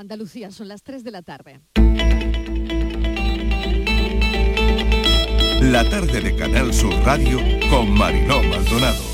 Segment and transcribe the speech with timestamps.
[0.00, 1.60] Andalucía, son las 3 de la tarde.
[5.60, 7.38] La tarde de Canal Sur Radio
[7.68, 9.04] con Mariló Maldonado.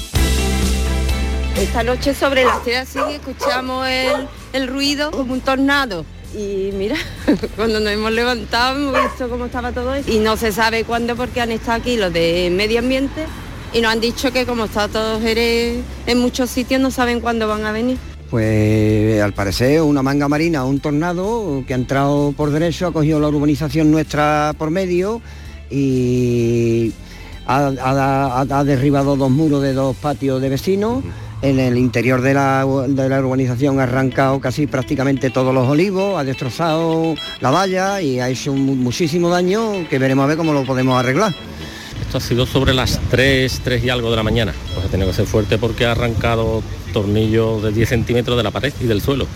[1.57, 6.07] Esta noche sobre las 3 así escuchamos el, el ruido como un tornado.
[6.33, 6.95] Y mira,
[7.57, 10.09] cuando nos hemos levantado hemos visto cómo estaba todo eso.
[10.09, 13.27] Y no se sabe cuándo porque han estado aquí los de medio ambiente
[13.73, 17.49] y nos han dicho que como está todo Jerez en muchos sitios no saben cuándo
[17.49, 17.99] van a venir.
[18.31, 23.21] Pues al parecer una manga marina, un tornado que ha entrado por derecho, ha cogido
[23.21, 25.21] la urbanización nuestra por medio
[25.71, 26.93] y
[27.47, 31.05] ha, ha- ha- ha derribado dos muros de dos patios de vecinos.
[31.43, 36.19] En el interior de la, de la urbanización ha arrancado casi prácticamente todos los olivos,
[36.19, 40.53] ha destrozado la valla y ha hecho mu- muchísimo daño que veremos a ver cómo
[40.55, 41.35] lo podemos arreglar.
[42.17, 44.55] Ha sido sobre las 3, 3 y algo de la mañana.
[44.73, 46.63] Pues ha tenido que ser fuerte porque ha arrancado
[46.95, 49.27] tornillos de 10 centímetros de la pared y del suelo.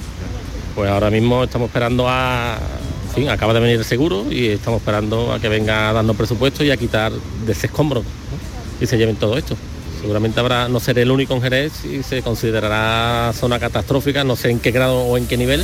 [0.75, 2.59] Pues ahora mismo estamos esperando a...
[3.15, 6.71] Fin, acaba de venir el seguro y estamos esperando a que venga darnos presupuesto y
[6.71, 8.03] a quitar de ese escombro
[8.81, 9.57] y se lleven todo esto.
[10.01, 14.51] Seguramente habrá, no seré el único en Jerez y se considerará zona catastrófica, no sé
[14.51, 15.63] en qué grado o en qué nivel.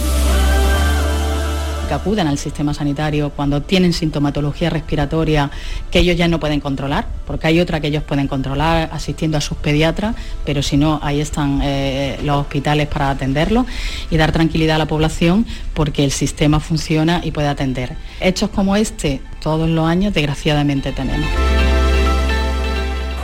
[1.87, 5.51] Que acudan al sistema sanitario cuando tienen sintomatología respiratoria
[5.91, 9.41] que ellos ya no pueden controlar, porque hay otra que ellos pueden controlar asistiendo a
[9.41, 13.67] sus pediatras, pero si no, ahí están eh, los hospitales para atenderlos
[14.11, 17.97] y dar tranquilidad a la población porque el sistema funciona y puede atender.
[18.21, 21.29] Hechos como este, todos los años, desgraciadamente tenemos.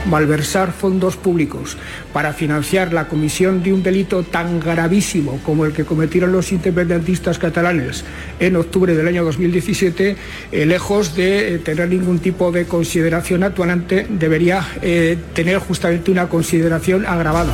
[0.07, 1.77] Malversar fondos públicos
[2.13, 7.39] para financiar la comisión de un delito tan gravísimo como el que cometieron los independentistas
[7.39, 8.05] catalanes
[8.41, 10.17] en octubre del año 2017,
[10.53, 16.29] eh, lejos de eh, tener ningún tipo de consideración actuante, debería eh, tener justamente una
[16.29, 17.53] consideración agravada.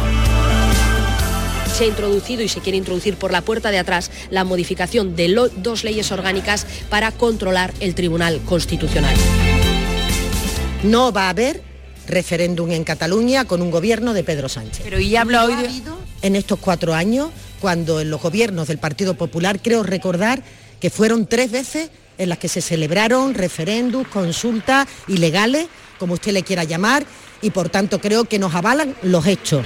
[1.76, 5.28] se ha introducido y se quiere introducir por la puerta de atrás la modificación de
[5.28, 9.14] lo- dos leyes orgánicas para controlar el Tribunal Constitucional.
[10.82, 11.62] No va a haber
[12.08, 14.80] referéndum en Cataluña con un gobierno de Pedro Sánchez.
[14.82, 15.68] Pero y habla hoy de...
[16.22, 20.42] En estos cuatro años, cuando en los gobiernos del Partido Popular, creo recordar
[20.80, 25.68] que fueron tres veces en las que se celebraron referéndums, consultas ilegales,
[25.98, 27.06] como usted le quiera llamar,
[27.40, 29.64] y por tanto creo que nos avalan los hechos.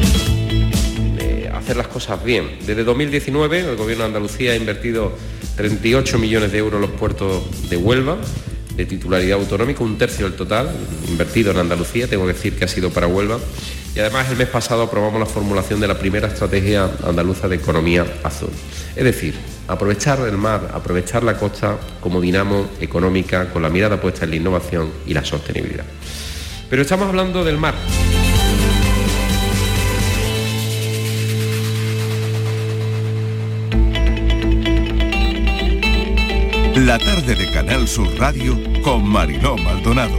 [1.54, 2.58] hacer las cosas bien.
[2.66, 5.16] Desde 2019 el Gobierno de Andalucía ha invertido
[5.56, 8.18] 38 millones de euros en los puertos de Huelva,
[8.76, 10.70] de titularidad autonómica, un tercio del total
[11.08, 13.38] invertido en Andalucía, tengo que decir que ha sido para Huelva.
[13.94, 18.06] Y además el mes pasado aprobamos la formulación de la primera estrategia andaluza de economía
[18.22, 18.48] azul.
[18.96, 19.34] Es decir,
[19.68, 24.36] aprovechar el mar, aprovechar la costa como dinamo económica con la mirada puesta en la
[24.36, 25.84] innovación y la sostenibilidad.
[26.70, 27.74] Pero estamos hablando del mar.
[36.86, 40.16] La tarde de Canal Sur Radio con Mariló Maldonado.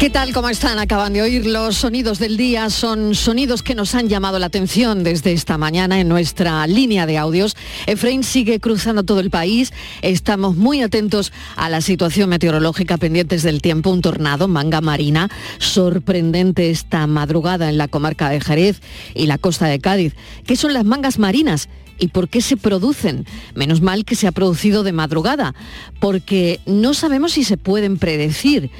[0.00, 0.32] ¿Qué tal?
[0.32, 0.78] ¿Cómo están?
[0.78, 2.70] Acaban de oír los sonidos del día.
[2.70, 7.18] Son sonidos que nos han llamado la atención desde esta mañana en nuestra línea de
[7.18, 7.58] audios.
[7.86, 9.70] Efraín sigue cruzando todo el país.
[10.00, 13.90] Estamos muy atentos a la situación meteorológica pendientes del tiempo.
[13.90, 15.28] Un tornado, manga marina,
[15.58, 18.80] sorprendente esta madrugada en la comarca de Jerez
[19.14, 20.14] y la costa de Cádiz.
[20.46, 21.68] ¿Qué son las mangas marinas?
[21.98, 23.26] ¿Y por qué se producen?
[23.54, 25.54] Menos mal que se ha producido de madrugada,
[26.00, 28.70] porque no sabemos si se pueden predecir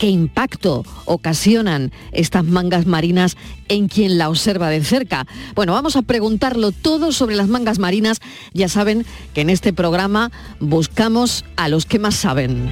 [0.00, 3.36] qué impacto ocasionan estas mangas marinas
[3.68, 5.26] en quien la observa de cerca.
[5.54, 8.20] Bueno, vamos a preguntarlo todo sobre las mangas marinas.
[8.54, 9.04] Ya saben
[9.34, 12.70] que en este programa buscamos a los que más saben.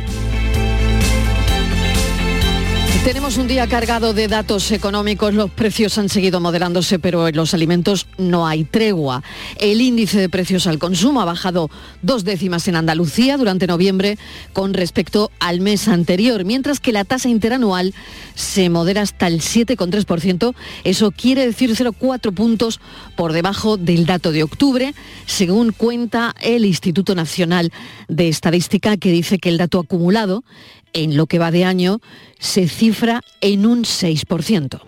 [3.09, 7.55] Tenemos un día cargado de datos económicos, los precios han seguido moderándose, pero en los
[7.55, 9.23] alimentos no hay tregua.
[9.59, 11.71] El índice de precios al consumo ha bajado
[12.03, 14.19] dos décimas en Andalucía durante noviembre
[14.53, 17.95] con respecto al mes anterior, mientras que la tasa interanual
[18.35, 20.55] se modera hasta el 7,3%.
[20.85, 22.79] Eso quiere decir 0,4 puntos
[23.17, 24.93] por debajo del dato de octubre,
[25.25, 27.73] según cuenta el Instituto Nacional
[28.09, 30.45] de Estadística, que dice que el dato acumulado
[30.93, 32.01] en lo que va de año
[32.39, 34.81] se cifra en un 6%.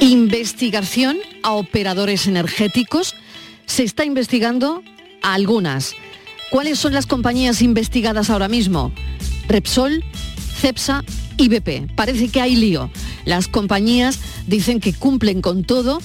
[0.00, 3.14] Investigación a operadores energéticos.
[3.66, 4.82] Se está investigando
[5.22, 5.94] a algunas.
[6.50, 8.92] ¿Cuáles son las compañías investigadas ahora mismo?
[9.48, 10.04] Repsol,
[10.60, 11.04] Cepsa
[11.36, 11.94] y BP.
[11.96, 12.90] Parece que hay lío.
[13.24, 16.00] Las compañías dicen que cumplen con todo,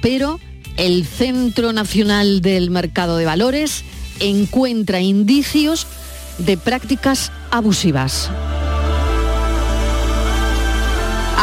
[0.00, 0.40] pero
[0.76, 3.84] el Centro Nacional del Mercado de Valores
[4.20, 5.86] encuentra indicios
[6.38, 8.30] de prácticas abusivas.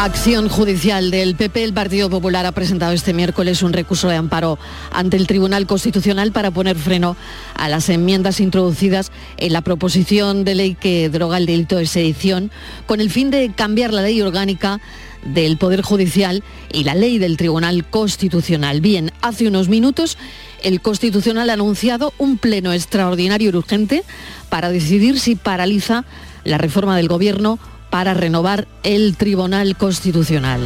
[0.02, 1.62] Acción judicial del PP.
[1.62, 4.58] El Partido Popular ha presentado este miércoles un recurso de amparo
[4.90, 7.16] ante el Tribunal Constitucional para poner freno
[7.54, 12.50] a las enmiendas introducidas en la proposición de ley que droga el delito de sedición
[12.86, 14.80] con el fin de cambiar la ley orgánica
[15.24, 16.42] del Poder Judicial
[16.72, 18.80] y la ley del Tribunal Constitucional.
[18.80, 20.18] Bien, hace unos minutos
[20.62, 24.04] el Constitucional ha anunciado un pleno extraordinario y urgente
[24.48, 26.04] para decidir si paraliza
[26.44, 27.58] la reforma del Gobierno
[27.90, 30.60] para renovar el Tribunal Constitucional.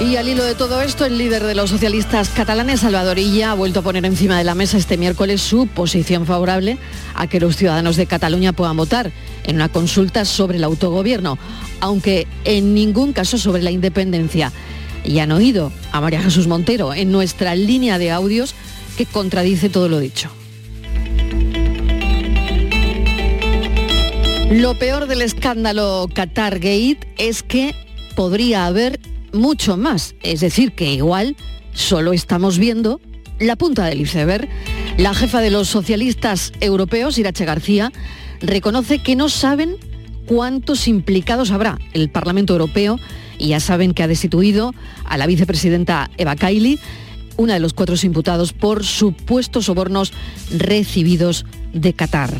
[0.00, 3.54] Y al hilo de todo esto, el líder de los socialistas catalanes, Salvador Illa, ha
[3.54, 6.76] vuelto a poner encima de la mesa este miércoles su posición favorable
[7.14, 9.12] a que los ciudadanos de Cataluña puedan votar
[9.44, 11.38] en una consulta sobre el autogobierno,
[11.80, 14.52] aunque en ningún caso sobre la independencia.
[15.04, 18.54] Y han oído a María Jesús Montero en nuestra línea de audios
[18.96, 20.30] que contradice todo lo dicho.
[24.50, 27.74] Lo peor del escándalo Qatar Gate es que
[28.14, 29.00] podría haber
[29.32, 31.36] mucho más, es decir, que igual
[31.72, 33.00] solo estamos viendo
[33.38, 34.48] la punta del iceberg.
[34.98, 37.92] La jefa de los socialistas europeos, Irache García,
[38.40, 39.76] reconoce que no saben
[40.26, 42.98] cuántos implicados habrá el Parlamento Europeo
[43.38, 44.74] y ya saben que ha destituido
[45.04, 46.78] a la vicepresidenta Eva Kaili,
[47.36, 50.12] una de los cuatro imputados por supuestos sobornos
[50.50, 52.32] recibidos de Qatar.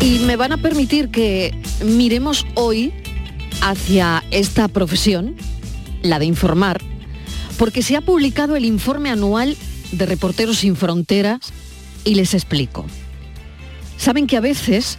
[0.00, 1.54] Y me van a permitir que
[1.84, 2.92] miremos hoy
[3.62, 5.36] hacia esta profesión,
[6.02, 6.80] la de informar,
[7.56, 9.56] porque se ha publicado el informe anual
[9.92, 11.52] de Reporteros sin Fronteras
[12.04, 12.84] y les explico.
[13.96, 14.98] Saben que a veces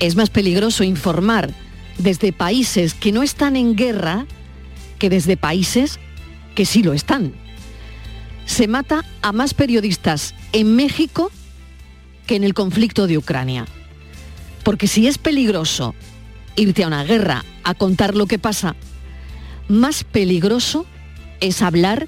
[0.00, 1.52] es más peligroso informar
[1.98, 4.26] desde países que no están en guerra
[4.98, 5.98] que desde países
[6.54, 7.34] que sí lo están.
[8.46, 11.30] Se mata a más periodistas en México
[12.26, 13.66] que en el conflicto de Ucrania.
[14.64, 15.94] Porque si es peligroso
[16.60, 18.76] irte a una guerra a contar lo que pasa,
[19.68, 20.84] más peligroso
[21.40, 22.06] es hablar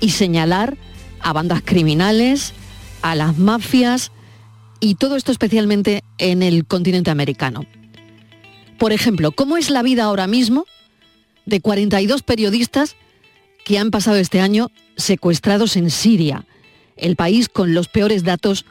[0.00, 0.76] y señalar
[1.20, 2.52] a bandas criminales,
[3.00, 4.12] a las mafias
[4.78, 7.64] y todo esto especialmente en el continente americano.
[8.78, 10.66] Por ejemplo, ¿cómo es la vida ahora mismo
[11.46, 12.96] de 42 periodistas
[13.64, 16.44] que han pasado este año secuestrados en Siria,
[16.96, 18.66] el país con los peores datos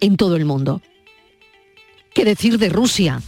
[0.00, 0.80] en todo el mundo?
[2.14, 3.20] ¿Qué decir de Rusia,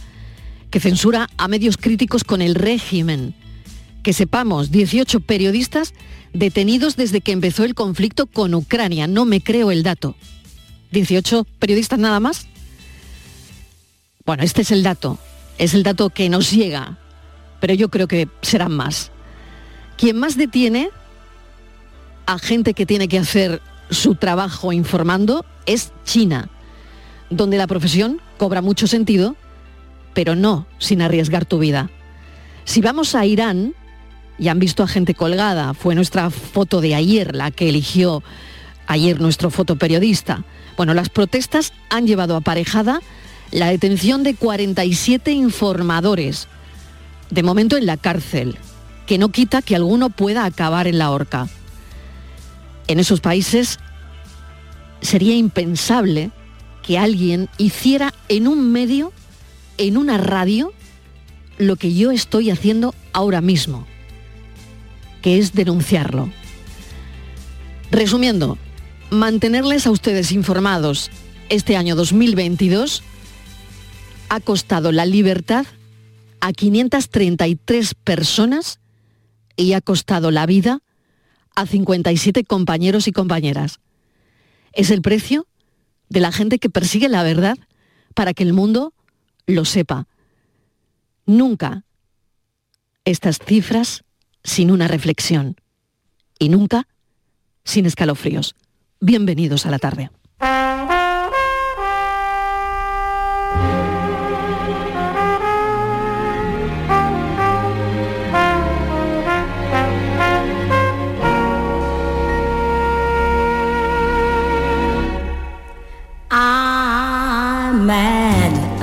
[0.75, 3.33] que censura a medios críticos con el régimen?
[4.03, 5.93] Que sepamos, 18 periodistas
[6.33, 9.07] detenidos desde que empezó el conflicto con Ucrania.
[9.07, 10.17] No me creo el dato.
[10.91, 12.47] ¿18 periodistas nada más?
[14.25, 15.17] Bueno, este es el dato.
[15.57, 16.97] Es el dato que nos llega.
[17.61, 19.11] Pero yo creo que serán más.
[19.95, 20.89] Quien más detiene
[22.25, 26.49] a gente que tiene que hacer su trabajo informando es China
[27.29, 29.35] donde la profesión cobra mucho sentido,
[30.15, 31.91] pero no sin arriesgar tu vida.
[32.63, 33.75] Si vamos a Irán,
[34.37, 38.23] y han visto a gente colgada, fue nuestra foto de ayer la que eligió
[38.87, 40.43] ayer nuestro fotoperiodista.
[40.75, 43.01] Bueno, las protestas han llevado aparejada
[43.51, 46.47] la detención de 47 informadores,
[47.29, 48.57] de momento en la cárcel,
[49.05, 51.47] que no quita que alguno pueda acabar en la horca.
[52.87, 53.79] En esos países
[55.01, 56.31] sería impensable
[56.83, 59.11] que alguien hiciera en un medio,
[59.77, 60.73] en una radio,
[61.57, 63.85] lo que yo estoy haciendo ahora mismo,
[65.21, 66.29] que es denunciarlo.
[67.91, 68.57] Resumiendo,
[69.09, 71.11] mantenerles a ustedes informados
[71.49, 73.03] este año 2022
[74.29, 75.65] ha costado la libertad
[76.41, 78.79] a 533 personas
[79.55, 80.81] y ha costado la vida
[81.55, 83.79] a 57 compañeros y compañeras.
[84.73, 85.47] Es el precio
[86.09, 87.57] de la gente que persigue la verdad
[88.13, 88.93] para que el mundo
[89.47, 90.07] lo sepa.
[91.25, 91.83] Nunca
[93.03, 94.03] estas cifras
[94.43, 95.55] sin una reflexión
[96.39, 96.87] y nunca
[97.63, 98.55] sin escalofríos.
[98.99, 100.09] Bienvenidos a la tarde.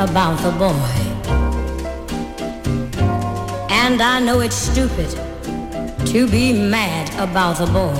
[0.03, 0.95] About the boy.
[3.71, 5.09] And I know it's stupid
[6.07, 7.95] to be mad about the boy.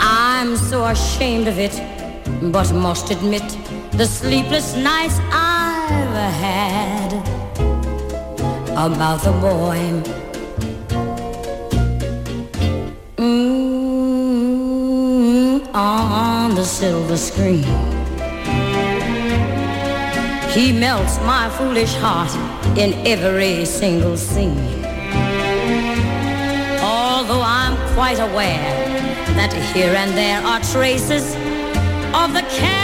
[0.00, 1.78] I'm so ashamed of it,
[2.50, 3.42] but must admit
[3.92, 7.12] the sleepless nights I've had
[8.86, 10.02] about the boy.
[13.18, 14.00] Mm,
[15.74, 17.99] on the silver screen
[20.52, 22.34] He melts my foolish heart
[22.76, 24.84] in every single scene.
[26.82, 28.74] Although I'm quite aware
[29.36, 31.34] that here and there are traces
[32.14, 32.80] of the cad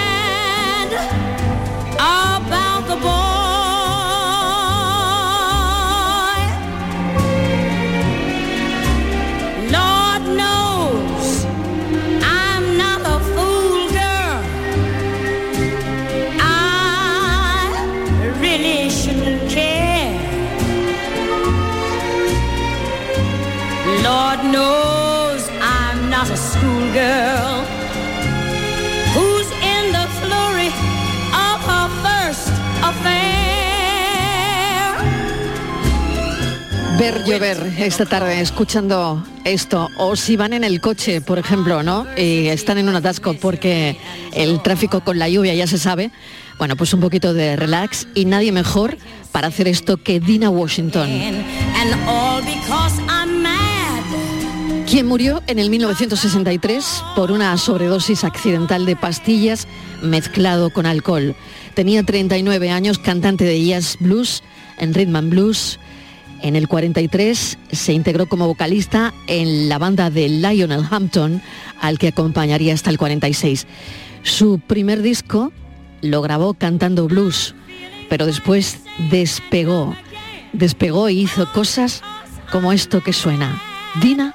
[26.99, 27.65] a schoolgirl
[29.15, 30.69] who's in the flurry
[31.33, 32.49] of her first
[32.83, 33.37] affair.
[36.99, 42.07] Ver llover esta tarde escuchando esto o si van en el coche, por ejemplo, ¿no?
[42.17, 43.99] Y están en un atasco porque
[44.33, 46.11] el tráfico con la lluvia ya se sabe.
[46.59, 48.97] Bueno, pues un poquito de relax y nadie mejor
[49.31, 51.11] para hacer esto que Dina Washington.
[51.11, 53.16] And all because I'm mad.
[54.97, 59.69] Quien murió en el 1963 por una sobredosis accidental de pastillas
[60.01, 61.37] mezclado con alcohol.
[61.75, 64.43] Tenía 39 años, cantante de jazz blues
[64.79, 65.79] en rhythm and blues.
[66.41, 71.43] En el 43 se integró como vocalista en la banda de Lionel Hampton,
[71.79, 73.67] al que acompañaría hasta el 46.
[74.23, 75.53] Su primer disco
[76.01, 77.55] lo grabó cantando blues,
[78.09, 78.79] pero después
[79.11, 79.95] despegó,
[80.55, 82.01] despegó y hizo cosas
[82.51, 83.61] como esto que suena.
[84.01, 84.35] Dina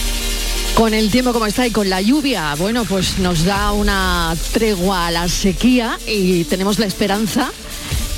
[0.75, 5.07] Con el tiempo como está y con la lluvia, bueno, pues nos da una tregua
[5.07, 7.51] a la sequía y tenemos la esperanza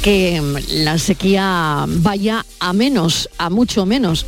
[0.01, 4.25] que la sequía vaya a menos, a mucho menos.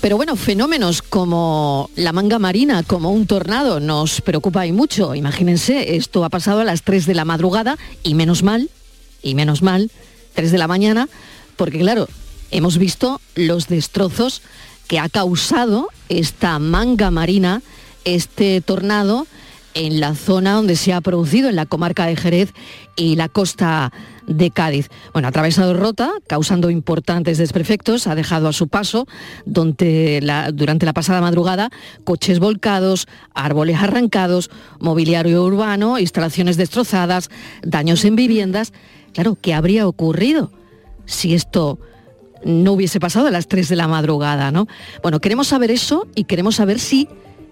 [0.00, 5.14] Pero bueno, fenómenos como la manga marina, como un tornado, nos preocupa y mucho.
[5.14, 8.68] Imagínense, esto ha pasado a las 3 de la madrugada y menos mal,
[9.22, 9.90] y menos mal,
[10.34, 11.08] 3 de la mañana,
[11.56, 12.08] porque claro,
[12.50, 14.42] hemos visto los destrozos
[14.86, 17.62] que ha causado esta manga marina,
[18.04, 19.26] este tornado,
[19.74, 22.52] en la zona donde se ha producido, en la comarca de Jerez
[22.96, 23.92] y la costa
[24.26, 24.88] de Cádiz.
[25.12, 29.06] Bueno, ha atravesado Rota, causando importantes desperfectos, ha dejado a su paso
[29.44, 30.22] donde
[30.54, 31.70] durante la pasada madrugada
[32.04, 34.48] coches volcados, árboles arrancados,
[34.78, 37.28] mobiliario urbano, instalaciones destrozadas,
[37.62, 38.72] daños en viviendas.
[39.12, 40.52] Claro, ¿qué habría ocurrido
[41.04, 41.78] si esto
[42.44, 44.66] no hubiese pasado a las 3 de la madrugada, ¿no?
[45.02, 47.08] Bueno, queremos saber eso y queremos saber si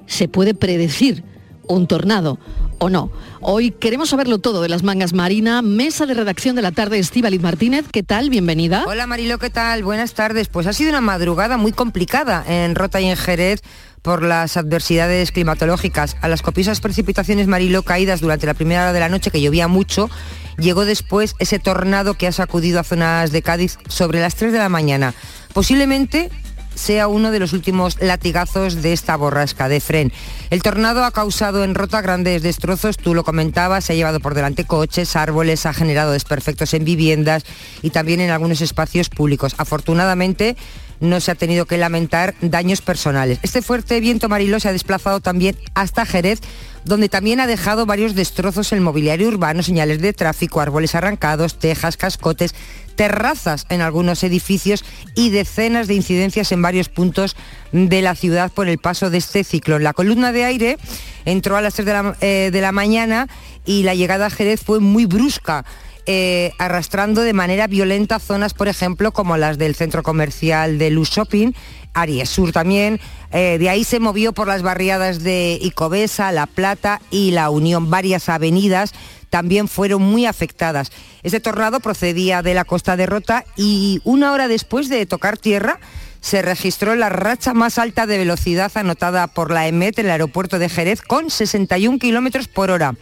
[0.06, 1.24] se puede predecir
[1.66, 2.38] un tornado
[2.78, 3.10] o no.
[3.40, 7.40] Hoy queremos saberlo todo de las mangas marina, mesa de redacción de la tarde, Estíbaliz
[7.40, 8.30] Martínez, ¿qué tal?
[8.30, 8.84] Bienvenida.
[8.86, 9.84] Hola Marilo, ¿qué tal?
[9.84, 10.48] Buenas tardes.
[10.48, 13.62] Pues ha sido una madrugada muy complicada en Rota y en Jerez
[14.02, 16.16] por las adversidades climatológicas.
[16.20, 19.68] A las copiosas precipitaciones Marilo caídas durante la primera hora de la noche, que llovía
[19.68, 20.10] mucho,
[20.58, 24.58] llegó después ese tornado que ha sacudido a zonas de Cádiz sobre las 3 de
[24.58, 25.14] la mañana.
[25.54, 26.30] Posiblemente
[26.74, 30.12] sea uno de los últimos latigazos de esta borrasca de Fren.
[30.50, 34.34] El tornado ha causado en Rota grandes destrozos, tú lo comentabas, se ha llevado por
[34.34, 37.44] delante coches, árboles, ha generado desperfectos en viviendas
[37.82, 39.54] y también en algunos espacios públicos.
[39.58, 40.56] Afortunadamente
[41.02, 43.40] no se ha tenido que lamentar daños personales.
[43.42, 46.40] Este fuerte viento mariló se ha desplazado también hasta Jerez,
[46.84, 51.96] donde también ha dejado varios destrozos el mobiliario urbano, señales de tráfico, árboles arrancados, tejas,
[51.96, 52.54] cascotes,
[52.94, 54.84] terrazas en algunos edificios
[55.16, 57.36] y decenas de incidencias en varios puntos
[57.72, 59.82] de la ciudad por el paso de este ciclón.
[59.82, 60.78] La columna de aire
[61.24, 63.28] entró a las 3 de la, eh, de la mañana
[63.66, 65.64] y la llegada a Jerez fue muy brusca.
[66.06, 71.10] Eh, arrastrando de manera violenta zonas, por ejemplo, como las del centro comercial de Luz
[71.10, 71.52] Shopping,
[71.94, 73.00] Aries Sur también.
[73.32, 77.90] eh, de ahí se movió por las barriadas de Icobesa, La Plata y La Unión.
[77.90, 78.92] Varias avenidas
[79.30, 80.92] también fueron muy afectadas.
[81.22, 85.80] Este tornado procedía de la costa de Rota y una hora después de tocar tierra
[86.20, 90.58] se registró la racha más alta de velocidad anotada por la EMET en el aeropuerto
[90.58, 92.94] de Jerez con 61 kilómetros por hora.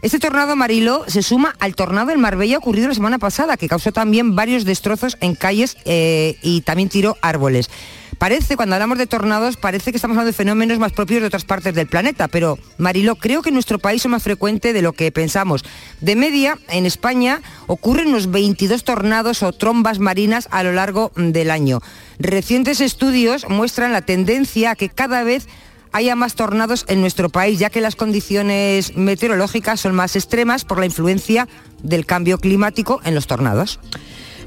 [0.00, 3.90] Este tornado Marilo se suma al tornado en Marbella ocurrido la semana pasada, que causó
[3.90, 7.68] también varios destrozos en calles eh, y también tiró árboles.
[8.16, 11.44] Parece, cuando hablamos de tornados, parece que estamos hablando de fenómenos más propios de otras
[11.44, 14.92] partes del planeta, pero Mariló, creo que en nuestro país son más frecuentes de lo
[14.92, 15.64] que pensamos.
[16.00, 21.50] De media, en España ocurren unos 22 tornados o trombas marinas a lo largo del
[21.50, 21.80] año.
[22.18, 25.46] Recientes estudios muestran la tendencia a que cada vez
[25.92, 30.78] haya más tornados en nuestro país, ya que las condiciones meteorológicas son más extremas por
[30.78, 31.48] la influencia
[31.82, 33.78] del cambio climático en los tornados.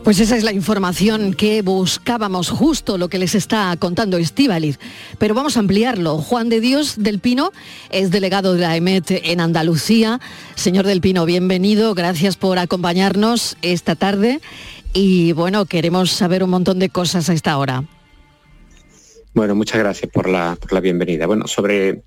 [0.04, 4.80] Pues esa es la información que buscábamos, justo lo que les está contando Estíbaliz.
[5.20, 6.18] Pero vamos a ampliarlo.
[6.18, 7.52] Juan de Dios del Pino
[7.92, 10.20] es delegado de la EMET en Andalucía.
[10.56, 11.94] Señor del Pino, bienvenido.
[11.94, 14.42] Gracias por acompañarnos esta tarde.
[14.92, 17.84] Y bueno, queremos saber un montón de cosas a esta hora.
[19.34, 21.26] Bueno, muchas gracias por la, por la bienvenida.
[21.26, 22.04] Bueno, sobre,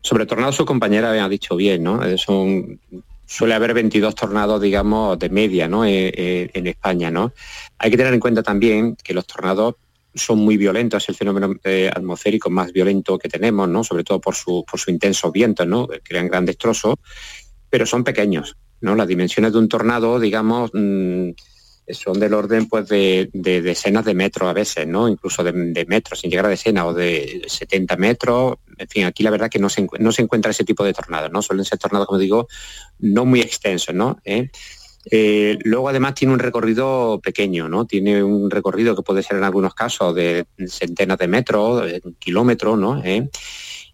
[0.00, 2.04] sobre tornados su compañera me ha dicho bien, ¿no?
[2.04, 2.80] Eh, son,
[3.26, 5.84] suele haber 22 tornados, digamos, de media, ¿no?
[5.84, 7.32] Eh, eh, en España, ¿no?
[7.78, 9.76] Hay que tener en cuenta también que los tornados
[10.16, 11.54] son muy violentos, es el fenómeno
[11.92, 13.84] atmosférico más violento que tenemos, ¿no?
[13.84, 15.88] Sobre todo por su, por su intenso viento, ¿no?
[16.02, 16.96] Crean grandes trozos,
[17.70, 18.96] pero son pequeños, ¿no?
[18.96, 21.30] Las dimensiones de un tornado, digamos, mm,
[21.88, 25.08] son del orden pues de, decenas de metros a veces, ¿no?
[25.08, 28.56] Incluso de, metros, sin llegar a decenas, o de 70 metros.
[28.78, 31.30] En fin, aquí la verdad que no se, no se encuentra ese tipo de tornados,
[31.30, 31.42] ¿no?
[31.42, 32.48] Suelen ser tornados, como digo,
[33.00, 34.18] no muy extensos, ¿no?
[34.24, 34.48] ¿Eh?
[35.10, 37.86] Eh, luego además tiene un recorrido pequeño, ¿no?
[37.86, 41.84] Tiene un recorrido que puede ser en algunos casos de centenas de metros,
[42.18, 43.02] kilómetros, ¿no?
[43.04, 43.28] ¿Eh?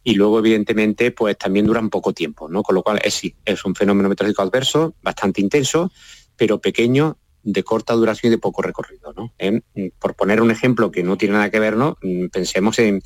[0.03, 2.63] Y luego, evidentemente, pues también duran poco tiempo, ¿no?
[2.63, 5.91] Con lo cual es, sí, es un fenómeno meteorológico adverso, bastante intenso,
[6.37, 9.13] pero pequeño de corta duración y de poco recorrido.
[9.17, 9.33] ¿no?
[9.39, 9.61] Eh,
[9.99, 11.97] por poner un ejemplo que no tiene nada que ver, ¿no?
[12.03, 13.03] Mm, pensemos en,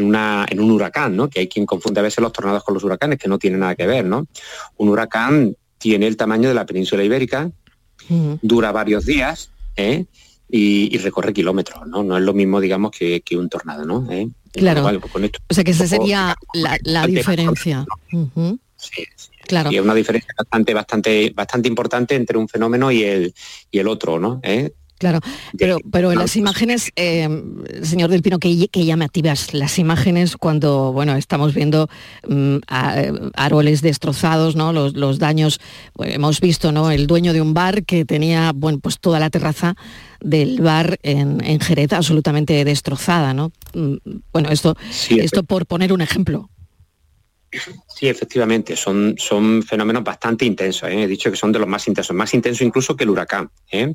[0.00, 1.28] una, en un huracán, ¿no?
[1.28, 3.74] que hay quien confunde a veces los tornados con los huracanes, que no tiene nada
[3.74, 4.04] que ver.
[4.04, 4.26] ¿no?
[4.76, 7.50] Un huracán tiene el tamaño de la península ibérica,
[8.42, 10.04] dura varios días ¿eh?
[10.48, 11.86] y, recorre kilómetros.
[11.86, 12.02] ¿no?
[12.02, 13.84] no es lo mismo, digamos, que, un tornado.
[13.84, 14.10] ¿no?
[14.10, 14.28] ¿Eh?
[14.52, 15.00] Claro.
[15.12, 17.86] Pues o sea que esa sería la, diferencia.
[18.76, 19.04] sí,
[19.46, 19.70] Claro.
[19.70, 23.34] Y es una diferencia bastante, bastante, bastante importante entre un fenómeno y el,
[23.70, 24.40] y el otro, ¿no?
[24.42, 24.72] ¿Eh?
[24.98, 25.20] Claro,
[25.58, 27.28] pero, pero en las imágenes, eh,
[27.82, 31.90] señor Del Pino, que, que llamativas las imágenes cuando, bueno, estamos viendo
[32.26, 34.72] mm, árboles destrozados, ¿no?
[34.72, 35.60] Los, daños,
[35.98, 36.90] hemos visto, ¿no?
[36.90, 39.76] El dueño de un bar que tenía, bueno, pues toda la terraza
[40.20, 43.52] del bar en, en Jerez absolutamente destrozada, ¿no?
[43.74, 43.96] Mm,
[44.32, 44.78] bueno, esto,
[45.10, 46.48] esto por poner un ejemplo.
[47.88, 50.88] Sí, efectivamente, son, son fenómenos bastante intensos.
[50.88, 51.02] ¿eh?
[51.02, 53.50] He dicho que son de los más intensos, más intensos incluso que el huracán.
[53.70, 53.92] ¿eh?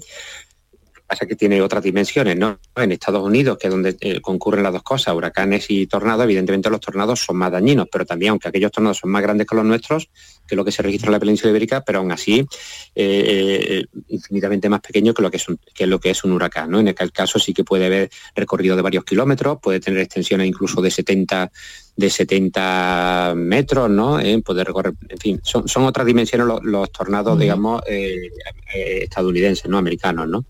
[1.11, 2.57] pasa que tiene otras dimensiones, ¿no?
[2.73, 6.69] En Estados Unidos, que es donde eh, concurren las dos cosas, huracanes y tornados, evidentemente
[6.69, 9.65] los tornados son más dañinos, pero también, aunque aquellos tornados son más grandes que los
[9.65, 10.09] nuestros,
[10.51, 12.45] que lo que se registra en la península ibérica, pero aún así
[12.93, 16.69] eh, infinitamente más pequeño que lo que es un, que lo que es un huracán,
[16.69, 16.81] ¿no?
[16.81, 20.81] En aquel caso sí que puede haber recorrido de varios kilómetros, puede tener extensiones incluso
[20.81, 21.49] de 70
[21.95, 24.19] de 70 metros, ¿no?
[24.19, 28.29] Eh, poder recorrer, en fin, son, otras dimensiones los, tornados, digamos, eh,
[28.73, 29.77] eh, estadounidenses, ¿no?
[29.77, 30.45] Americanos, ¿no?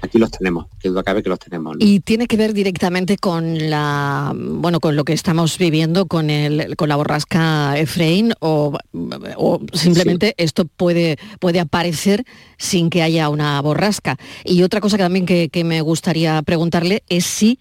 [0.00, 1.76] Aquí los tenemos, que duda cabe que los tenemos.
[1.80, 6.76] Y tiene que ver directamente con la bueno con lo que estamos viviendo con el
[6.76, 8.78] con la borrasca Efraín o,
[9.72, 12.24] simplemente esto puede puede aparecer
[12.58, 14.16] sin que haya una borrasca.
[14.44, 17.58] Y otra cosa que también que, me gustaría preguntarle es si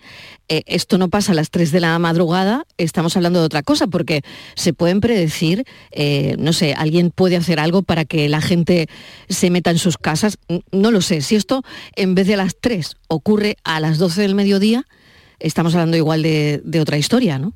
[0.50, 3.88] eh, esto no pasa a las 3 de la madrugada, estamos hablando de otra cosa,
[3.88, 4.22] porque
[4.56, 8.88] se pueden predecir, eh, no sé, alguien puede hacer algo para que la gente
[9.28, 10.38] se meta en sus casas,
[10.72, 11.64] no lo sé, si esto
[11.96, 14.86] en vez de a las 3 ocurre a las 12 del mediodía,
[15.40, 17.54] estamos hablando igual de, otra historia, ¿no?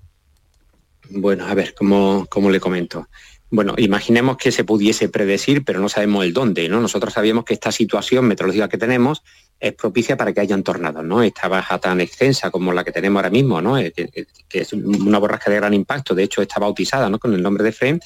[1.09, 3.07] Bueno, a ver, ¿cómo, cómo le comento?
[3.49, 6.79] Bueno, imaginemos que se pudiese predecir, pero no sabemos el dónde, ¿no?
[6.79, 9.23] Nosotros sabíamos que esta situación meteorológica que tenemos
[9.61, 11.21] es propicia para que hayan tornados, ¿no?
[11.21, 13.75] Esta baja tan extensa como la que tenemos ahora mismo, ¿no?
[13.75, 17.19] Que, es una borrasca de gran impacto, de hecho está bautizada, ¿no?
[17.19, 17.99] Con el nombre de FREM,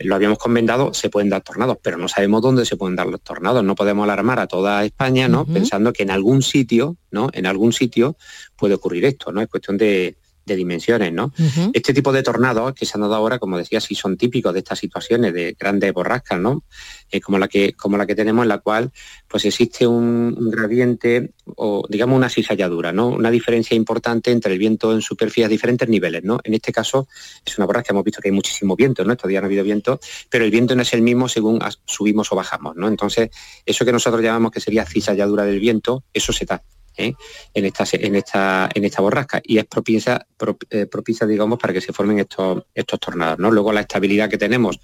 [0.00, 3.20] lo habíamos convendado, se pueden dar tornados, pero no sabemos dónde se pueden dar los
[3.20, 5.46] tornados, no podemos alarmar a toda España, ¿no?
[5.46, 7.30] Pensando que en algún sitio, ¿no?
[7.32, 8.16] En algún sitio
[8.56, 9.40] puede ocurrir esto, ¿no?
[9.40, 10.16] Es cuestión de,
[10.48, 11.32] de dimensiones, ¿no?
[11.72, 14.60] Este tipo de tornados que se han dado ahora, como decía, sí son típicos de
[14.60, 16.64] estas situaciones de grandes borrascas, ¿no?
[17.10, 18.92] Eh, como, la que, como la que tenemos en la cual
[19.28, 23.08] pues existe un, gradiente o digamos una cizalladura, ¿no?
[23.08, 26.40] Una diferencia importante entre el viento en superficie a diferentes niveles, ¿no?
[26.44, 27.08] En este caso
[27.44, 29.12] es una borrasca, hemos visto que hay muchísimo viento, ¿no?
[29.12, 32.32] Estos días no ha habido viento, pero el viento no es el mismo según subimos
[32.32, 32.88] o bajamos, ¿no?
[32.88, 33.30] Entonces,
[33.64, 36.62] eso que nosotros llamamos que sería cizalladura del viento, eso se da
[36.98, 37.14] ¿eh?
[37.54, 40.26] en, esta, en, esta, en esta borrasca y es propicia,
[40.70, 43.38] eh, propicia, digamos, para que se formen estos, estos tornados.
[43.38, 43.50] ¿no?
[43.50, 44.78] Luego la estabilidad que tenemos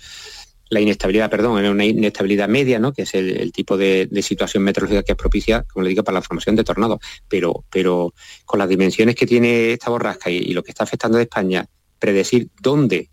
[0.71, 2.93] la inestabilidad, perdón, era una inestabilidad media, ¿no?
[2.93, 6.23] que es el, tipo de, situación meteorológica que es propicia, como le digo, para la
[6.23, 6.99] formación de tornados.
[7.29, 11.19] Pero, pero con las dimensiones que tiene esta borrasca y, y lo que está afectando
[11.19, 11.67] a España,
[11.99, 13.11] predecir dónde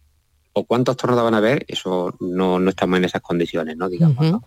[0.53, 3.87] o cuántos tornados van a haber, eso no, estamos en esas condiciones, ¿no?
[3.89, 4.19] Digamos.
[4.19, 4.43] ¿no?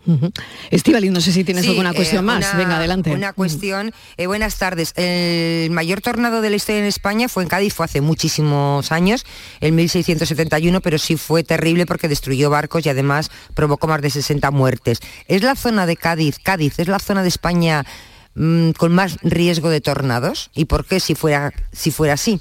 [1.11, 2.57] no sé si tienes alguna cuestión eh, más.
[2.57, 3.13] Venga, adelante.
[3.13, 3.93] Una cuestión.
[4.17, 4.93] Eh, buenas tardes.
[4.97, 9.25] El mayor tornado de la historia en España fue en Cádiz, fue hace muchísimos años,
[9.61, 14.51] en 1671, pero sí fue terrible porque destruyó barcos y además provocó más de 60
[14.51, 15.01] muertes.
[15.27, 17.87] ¿Es la zona de Cádiz, Cádiz, es la zona de España
[18.35, 20.51] mm, con más riesgo de tornados?
[20.55, 22.41] ¿Y por qué si fuera, si fuera así?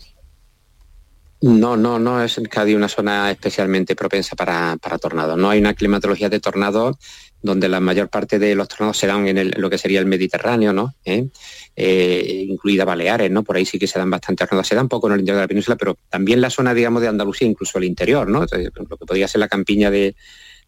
[1.43, 5.37] No, no, no es Cádiz una zona especialmente propensa para, tornados.
[5.37, 6.95] No hay una climatología de tornados
[7.41, 10.71] donde la mayor parte de los tornados se dan en, lo que sería el Mediterráneo,
[10.71, 10.95] ¿no?
[11.03, 11.27] ¿Eh?
[11.75, 13.43] Eh, incluida Baleares, ¿no?
[13.43, 14.69] Por ahí sí que se dan bastantes tornados.
[14.69, 17.09] Se dan poco en el interior de la península, pero también la zona, digamos, de
[17.09, 18.39] Andalucía, incluso el interior, ¿no?
[18.39, 20.15] lo que podría ser la campiña de,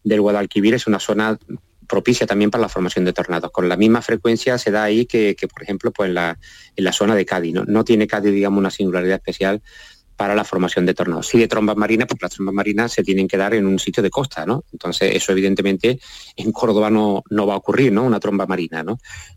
[0.03, 1.39] del Guadalquivir es una zona
[1.87, 3.49] propicia también para la formación de tornados.
[3.51, 6.37] Con la misma frecuencia se da ahí que, por ejemplo, pues en la,
[6.75, 7.53] en la zona de Cádiz.
[7.53, 7.63] ¿no?
[7.63, 9.61] no tiene Cádiz, digamos, una singularidad especial
[10.15, 11.27] para la formación de tornados.
[11.27, 14.01] Si de trombas marinas, pues las trombas marinas se tienen que dar en un sitio
[14.01, 14.63] de costa, ¿no?
[14.71, 15.99] Entonces, eso evidentemente
[16.35, 18.03] en Córdoba no, no va a ocurrir, ¿no?
[18.03, 18.83] Una tromba marina.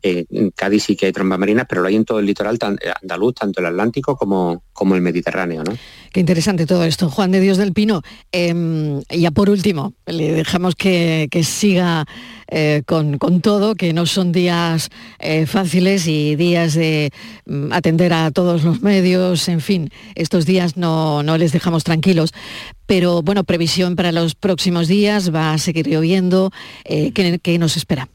[0.03, 2.57] Eh, en Cádiz sí que hay trombas marinas, pero lo hay en todo el litoral
[2.81, 5.77] eh, andaluz, tanto el Atlántico como, como el Mediterráneo, ¿no?
[6.13, 7.11] Qué interesante todo esto.
[7.11, 12.07] Juan de Dios del Pino, eh, ya por último, le dejamos que, siga
[12.49, 14.91] eh, con, todo, que no son días
[15.47, 17.11] fáciles y días de
[17.47, 22.33] mm, atender a todos los medios, en fin, estos días no, no les dejamos tranquilos.
[22.87, 26.51] Pero bueno, previsión para los próximos días, va a seguir lloviendo,
[26.85, 28.09] ¿qué, nos espera?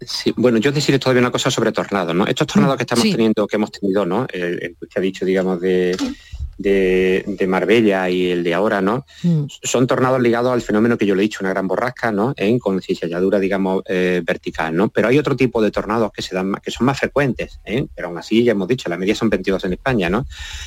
[0.00, 2.26] Sí, bueno, yo deciré todavía una cosa sobre tornados, ¿no?
[2.26, 4.26] Estos tornados que estamos teniendo, que hemos tenido, ¿no?
[4.32, 5.94] El, que ha dicho, digamos, de,
[6.60, 9.06] de, Marbella y el de ahora, ¿no?
[9.22, 9.44] Mm.
[9.62, 12.34] Son tornados ligados al fenómeno que yo le he dicho, una gran borrasca, ¿no?
[12.36, 14.88] En con cizalladura, digamos, eh, vertical, ¿no?
[14.88, 17.86] Pero hay otro tipo de tornados que se dan que son más frecuentes, ¿eh?
[17.94, 20.26] Pero aún así, ya hemos dicho, la media son 22 en España, ¿no?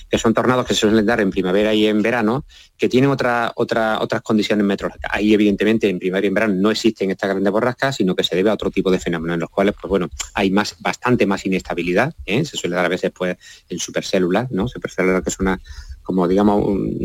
[0.09, 2.45] Que son tornados que se suelen dar en primavera y en verano,
[2.77, 5.11] que tienen otra, otra, otras condiciones meteorológicas.
[5.13, 8.35] Ahí, evidentemente, en primavera y en verano no existen estas grandes borrascas, sino que se
[8.35, 11.45] debe a otro tipo de fenómenos, en los cuales, pues bueno, hay más, bastante más
[11.45, 12.43] inestabilidad, ¿eh?
[12.45, 13.37] Se suele dar a veces, pues,
[13.69, 14.67] en supercélulas, ¿no?
[14.67, 15.59] Supercélulas que es una
[16.03, 16.63] como digamos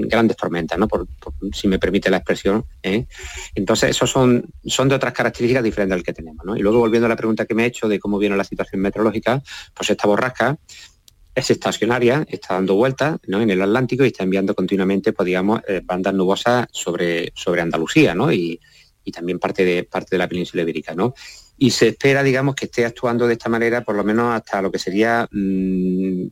[0.09, 0.89] grandes tormentas, ¿no?
[1.53, 2.65] Si me permite la expresión.
[2.83, 3.07] ¿eh?
[3.55, 6.45] Entonces, esos son, son de otras características diferentes al que tenemos.
[6.57, 8.81] Y luego volviendo a la pregunta que me he hecho de cómo viene la situación
[8.81, 9.43] meteorológica,
[9.75, 10.59] pues esta borrasca
[11.39, 15.81] es estacionaria, está dando vueltas en el Atlántico y está enviando continuamente, pues digamos, eh,
[15.85, 18.33] bandas nubosas sobre, sobre Andalucía, ¿no?
[18.33, 18.61] Y,
[19.11, 21.15] también parte de, parte de la península ibérica, ¿no?
[21.57, 24.71] Y se espera, digamos, que esté actuando de esta manera por lo menos hasta lo
[24.71, 26.27] que sería mm,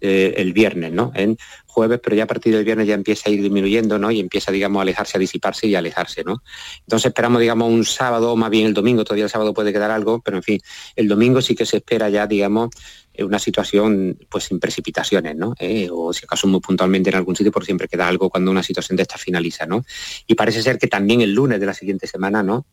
[0.00, 1.12] eh, el viernes, ¿no?
[1.14, 4.10] En jueves, pero ya a partir del viernes ya empieza a ir disminuyendo, ¿no?
[4.10, 6.42] Y empieza, digamos, a alejarse, a disiparse y a alejarse, ¿no?
[6.80, 10.20] Entonces esperamos, digamos, un sábado, más bien el domingo, todavía el sábado puede quedar algo,
[10.20, 10.60] pero en fin,
[10.96, 12.70] el domingo sí que se espera ya, digamos,
[13.14, 15.54] eh, una situación pues sin precipitaciones, ¿no?
[15.58, 18.62] Eh, o si acaso muy puntualmente en algún sitio, por siempre queda algo cuando una
[18.62, 19.84] situación de esta finaliza, ¿no?
[20.26, 22.66] Y parece ser que también el lunes de la siguiente semana, ¿no?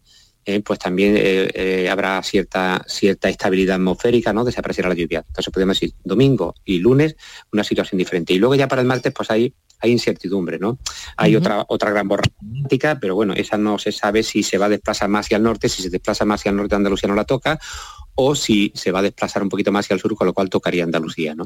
[0.49, 4.45] Eh, pues también eh, eh, habrá cierta, cierta estabilidad atmosférica, ¿no?
[4.45, 5.25] Desaparecerá la lluvia.
[5.27, 7.17] Entonces podemos decir domingo y lunes
[7.51, 8.31] una situación diferente.
[8.33, 10.79] Y luego ya para el martes pues hay, hay incertidumbre, ¿no?
[11.17, 14.69] Hay otra, otra gran borrasca, pero bueno, esa no se sabe si se va a
[14.69, 17.25] desplazar más hacia el norte, si se desplaza más hacia el norte Andalucía no la
[17.25, 17.59] toca,
[18.15, 20.49] o si se va a desplazar un poquito más hacia el sur, con lo cual
[20.49, 21.43] tocaría Andalucía, ¿no?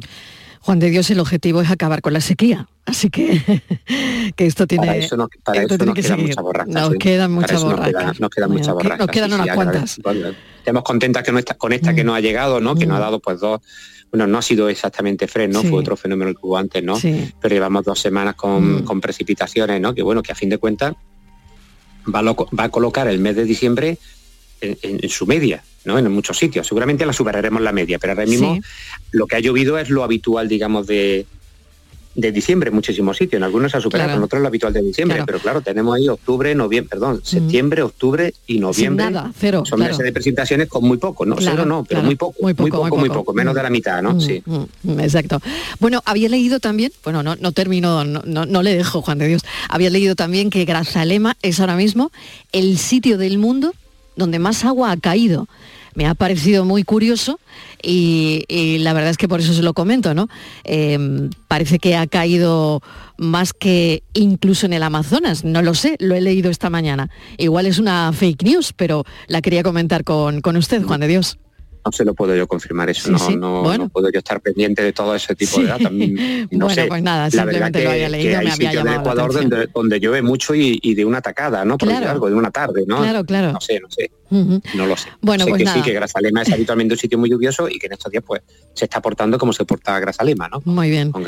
[0.61, 2.67] Juan de Dios, el objetivo es acabar con la sequía.
[2.85, 3.41] Asasí que,
[4.35, 6.73] que esto tiene, para eso, para eso nos quedan muchas borrascas.
[6.73, 8.19] Nos quedan muchas borrascas.
[8.19, 8.99] Nos quedan, muchas borrascas.
[8.99, 9.99] Nos quedan unas cuantas.
[10.59, 12.07] Estamos contentas que no está, con esta que mm.
[12.07, 12.75] no ha llegado, ¿no?
[12.75, 13.03] Que nos ha mm.
[13.03, 13.61] dado pues dos,
[14.11, 15.67] bueno, no ha sido exactamente fresco, ¿no?
[15.67, 16.95] Fue otro fenómeno que hubo antes, ¿no?
[16.95, 18.83] Pero llevamos dos semanas con, mm.
[18.83, 19.95] con, precipitaciones, ¿no?
[19.95, 20.93] Que bueno, que a fin de cuentas
[22.13, 23.97] va va a colocar el mes de diciembre
[24.61, 25.97] en, su media, ¿no?
[25.97, 26.67] En muchos sitios.
[26.67, 28.57] Seguramente la superaremos la media, pero ahora mismo
[29.11, 31.25] lo que ha llovido es lo habitual, digamos, de,
[32.15, 33.39] de diciembre en muchísimos sitios.
[33.39, 35.23] En algunos se ha superado, en otros lo habitual de diciembre.
[35.25, 39.09] Pero claro, tenemos ahí octubre, noviembre, perdón, septiembre, octubre y noviembre.
[39.09, 39.63] nada, cero.
[39.65, 41.35] Son meses de presentaciones con muy poco, ¿no?
[41.39, 44.19] cero no, pero muy poco, muy poco, muy poco, menos de la mitad, ¿no?
[44.19, 44.43] sí.
[44.99, 45.39] exacto.
[45.79, 49.41] Bueno, había leído también, bueno, no, no termino, no, no, le dejo, Juan de Dios,
[49.69, 52.11] había leído también que Grazalema es ahora mismo
[52.51, 53.73] el sitio del mundo
[54.15, 55.47] donde más agua ha caído.
[55.93, 57.39] Me ha parecido muy curioso
[57.83, 58.45] y,
[58.79, 60.29] la verdad es que por eso se lo comento, ¿no?
[60.63, 62.81] Em, parece que ha caído
[63.17, 67.09] más que incluso en el Amazonas, no lo sé, lo he leído esta mañana.
[67.37, 71.37] Igual es una fake news, pero la quería comentar con, con usted, Juan de Dios.
[71.83, 73.35] No se lo puedo yo confirmar eso, Sí, no, sí.
[73.35, 73.85] no, Bueno.
[73.85, 75.91] no puedo yo estar pendiente de todo ese tipo de datos.
[76.51, 76.85] No Bueno, sé.
[76.87, 78.95] pues nada, La verdad simplemente que, lo había leído, que me hay había sitios llamado
[78.95, 81.77] la Ecuador donde, donde llueve mucho y, y de una tacada, ¿no?
[81.77, 82.09] Por Claro.
[82.09, 82.97] algo, de una tarde, ¿no?
[82.97, 83.51] Claro, claro.
[83.53, 84.11] No sé, no sé,
[84.75, 85.09] no lo sé.
[85.21, 85.77] Bueno, sé pues que nada.
[85.77, 88.41] sí, que Grazalema es habitualmente un sitio muy lluvioso y que en estos días pues
[88.73, 90.61] se está portando como se porta Grazalema, ¿no?
[90.65, 91.11] Muy bien.
[91.11, 91.23] Con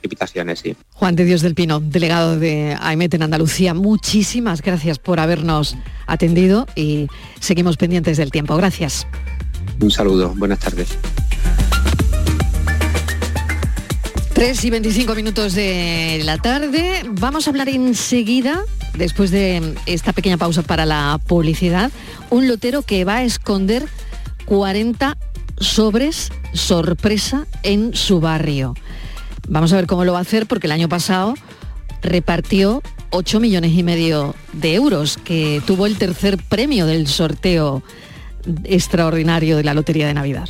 [0.00, 0.74] precipitaciones, sí.
[0.94, 5.76] Juan de Dios del Pino, delegado de AEMET en Andalucía, muchísimas gracias por habernos
[6.08, 7.06] atendido y
[7.38, 8.56] seguimos pendientes del tiempo.
[8.56, 9.06] Gracias.
[9.80, 10.96] Un saludo, buenas tardes.
[14.34, 17.04] 3 y 25 minutos de la tarde.
[17.08, 21.92] Vamos a hablar enseguida, después de esta pequeña pausa para la publicidad,
[22.30, 23.86] un lotero que va a esconder
[24.46, 25.16] 40
[25.58, 28.74] sobres sorpresa en su barrio.
[29.48, 31.34] Vamos a ver cómo lo va a hacer porque el año pasado
[32.02, 37.82] repartió 8 millones y medio de euros, que tuvo el tercer premio del sorteo
[38.64, 40.48] extraordinario de la Lotería de Navidad.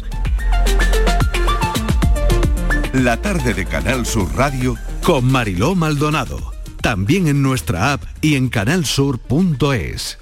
[2.92, 6.52] La tarde de Canal Sur Radio con Mariló Maldonado.
[6.83, 10.21] También en nuestra app y en canalsur.es.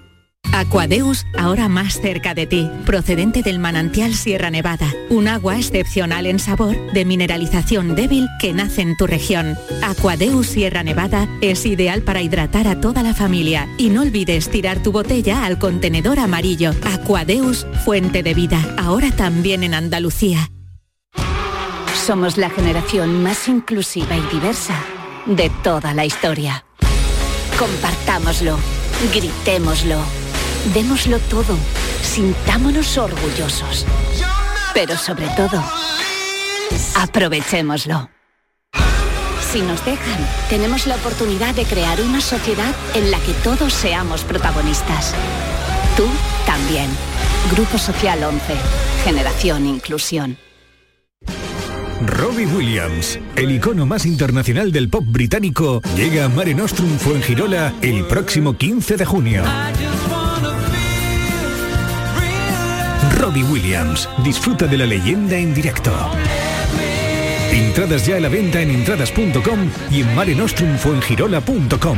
[0.61, 6.37] Aquadeus, ahora más cerca de ti, procedente del manantial Sierra Nevada, un agua excepcional en
[6.39, 9.57] sabor, de mineralización débil que nace en tu región.
[9.81, 14.83] Aquadeus Sierra Nevada es ideal para hidratar a toda la familia y no olvides tirar
[14.83, 16.73] tu botella al contenedor amarillo.
[16.83, 20.51] Aquadeus, fuente de vida, ahora también en Andalucía.
[22.05, 24.75] Somos la generación más inclusiva y diversa
[25.25, 26.65] de toda la historia.
[27.57, 28.57] Compartámoslo,
[29.13, 29.97] gritémoslo,
[30.73, 31.57] démoslo todo,
[32.01, 33.85] sintámonos orgullosos.
[34.73, 35.63] Pero sobre todo,
[36.95, 38.09] aprovechémoslo.
[39.51, 44.23] Si nos dejan, tenemos la oportunidad de crear una sociedad en la que todos seamos
[44.23, 45.13] protagonistas.
[45.97, 46.07] Tú
[46.45, 46.89] también.
[47.51, 48.41] Grupo Social 11.
[49.03, 50.37] Generación Inclusión.
[52.05, 58.05] Robbie Williams, el icono más internacional del pop británico, llega a Mare Nostrum Fuengirola el
[58.05, 59.43] próximo 15 de junio.
[63.31, 65.89] Robbie Williams, disfruta de la leyenda en directo.
[67.49, 71.97] Entradas ya a la venta en entradas.com y en marenostrumfuengirola.com.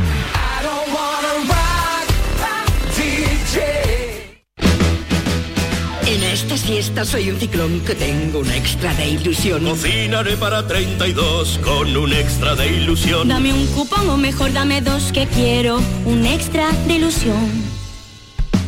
[6.05, 9.63] En estas fiestas soy un ciclón que tengo un extra de ilusión.
[9.63, 13.27] Cocinaré para 32 con un extra de ilusión.
[13.27, 17.82] Dame un cupón o mejor dame dos que quiero un extra de ilusión.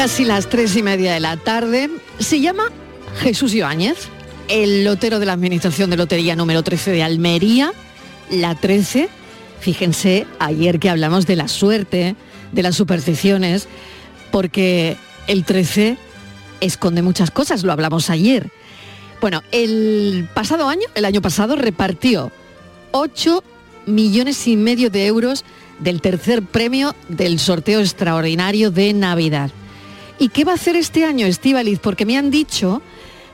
[0.00, 1.90] Casi las tres y media de la tarde.
[2.18, 2.68] Se llama
[3.18, 4.08] Jesús Ibáñez,
[4.48, 7.74] el lotero de la Administración de Lotería número 13 de Almería,
[8.30, 9.10] la 13.
[9.60, 12.16] Fíjense, ayer que hablamos de la suerte,
[12.50, 13.68] de las supersticiones,
[14.30, 15.98] porque el 13
[16.62, 18.50] esconde muchas cosas, lo hablamos ayer.
[19.20, 22.32] Bueno, el pasado año, el año pasado, repartió
[22.92, 23.44] 8
[23.84, 25.44] millones y medio de euros
[25.78, 29.50] del tercer premio del sorteo extraordinario de Navidad.
[30.20, 31.78] ¿Y qué va a hacer este año, Estíbaliz?
[31.78, 32.82] Porque me han dicho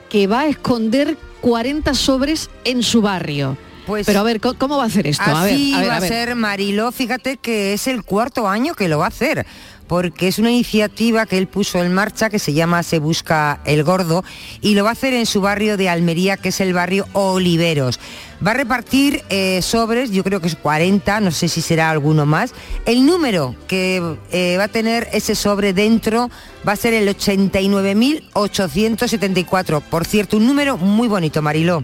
[0.08, 3.58] que va a esconder 40 sobres en su barrio.
[3.86, 5.24] Pues Pero a ver, ¿cómo, va a hacer esto?
[5.24, 6.08] a ver, Así a ver, va a a ver.
[6.08, 9.46] ser Mariló, fíjate que es el cuarto año que lo va a hacer,
[9.86, 13.84] porque es una iniciativa que él puso en marcha que se llama Se Busca el
[13.84, 14.24] Gordo
[14.60, 18.00] y lo va a hacer en su barrio de Almería, que es el barrio Oliveros.
[18.44, 22.24] Va a repartir eh, sobres, yo creo que es 40, no sé si será alguno
[22.26, 22.52] más.
[22.84, 26.30] El número que eh, va a tener ese sobre dentro
[26.66, 29.82] va a ser el 89.874.
[29.82, 31.82] Por cierto, un número muy bonito, Mariló.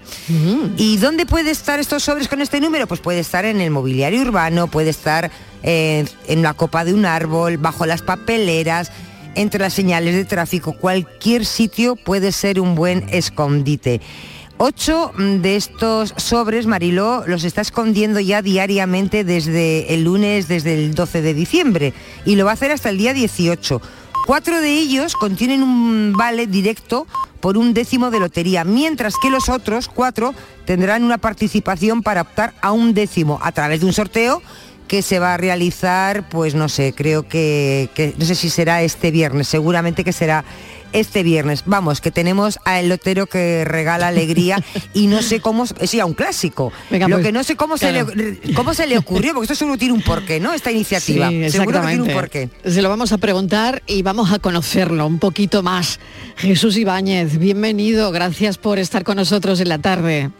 [0.76, 2.86] ¿Y dónde puede estar estos sobres con este número?
[2.86, 5.30] Pues puede estar en el mobiliario urbano, puede estar
[5.62, 8.90] eh, en la copa de un árbol, bajo las papeleras,
[9.34, 10.72] entre las señales de tráfico.
[10.72, 14.00] Cualquier sitio puede ser un buen escondite.
[14.64, 20.94] Ocho de estos sobres, Mariló, los está escondiendo ya diariamente desde el lunes, desde el
[20.94, 21.94] 12 de diciembre,
[22.24, 23.82] y lo va a hacer hasta el día 18.
[24.24, 27.08] Cuatro de ellos contienen un vale directo
[27.40, 30.32] por un décimo de lotería, mientras que los otros cuatro
[30.64, 34.42] tendrán una participación para optar a un décimo a través de un sorteo
[34.86, 38.82] que se va a realizar, pues no sé, creo que, que no sé si será
[38.82, 40.44] este viernes, seguramente que será
[40.92, 41.64] este viernes.
[41.66, 44.62] Vamos, que tenemos a El Lotero que regala alegría
[44.94, 46.72] y no sé cómo, sí, a un clásico.
[46.90, 48.08] Venga, Lo pues, que no sé cómo, claro.
[48.08, 50.52] se le, cómo se le ocurrió, porque esto seguro tiene un porqué, ¿no?
[50.52, 51.28] Esta iniciativa.
[51.28, 52.50] Sí, seguro que tiene un porqué.
[52.64, 56.00] Se lo vamos a preguntar y vamos a conocerlo un poquito más.
[56.36, 60.30] Jesús Ibáñez, bienvenido, gracias por estar con nosotros en la tarde.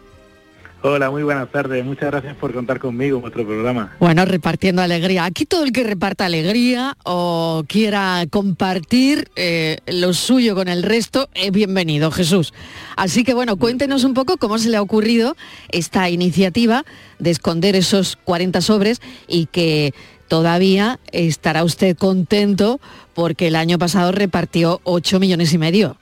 [0.85, 1.85] Hola, muy buenas tardes.
[1.85, 3.97] Muchas gracias por contar conmigo en vuestro programa.
[4.01, 5.25] Bueno, repartiendo alegría.
[5.25, 11.29] Aquí todo el que reparta alegría o quiera compartir eh, lo suyo con el resto
[11.35, 12.53] es bienvenido, Jesús.
[12.97, 15.37] Así que bueno, cuéntenos un poco cómo se le ha ocurrido
[15.69, 16.85] esta iniciativa
[17.21, 19.95] de esconder esos 40 sobres y que
[20.27, 22.81] todavía estará usted contento
[23.15, 25.97] porque el año pasado repartió 8 millones y medio.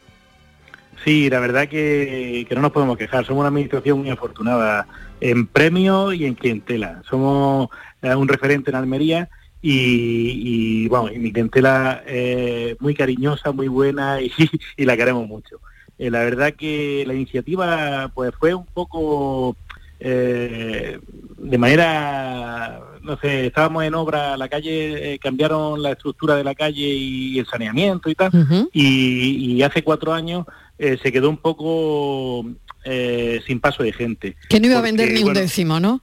[1.05, 3.25] Sí, la verdad que, que no nos podemos quejar.
[3.25, 4.87] Somos una administración muy afortunada
[5.21, 7.03] en premios y en clientela.
[7.09, 7.69] Somos
[8.03, 9.29] eh, un referente en Almería
[9.63, 14.33] y, y, bueno, y mi clientela es muy cariñosa, muy buena y,
[14.77, 15.61] y la queremos mucho.
[15.99, 19.57] Eh, la verdad que la iniciativa pues fue un poco
[19.99, 20.99] eh,
[21.37, 26.55] de manera, no sé, estábamos en obra, la calle, eh, cambiaron la estructura de la
[26.55, 28.31] calle y el saneamiento y tal,
[28.73, 30.47] y, y hace cuatro años
[30.81, 32.47] eh, se quedó un poco
[32.85, 34.37] eh, sin paso de gente.
[34.49, 36.01] Que no iba a vender ni un décimo, ¿no?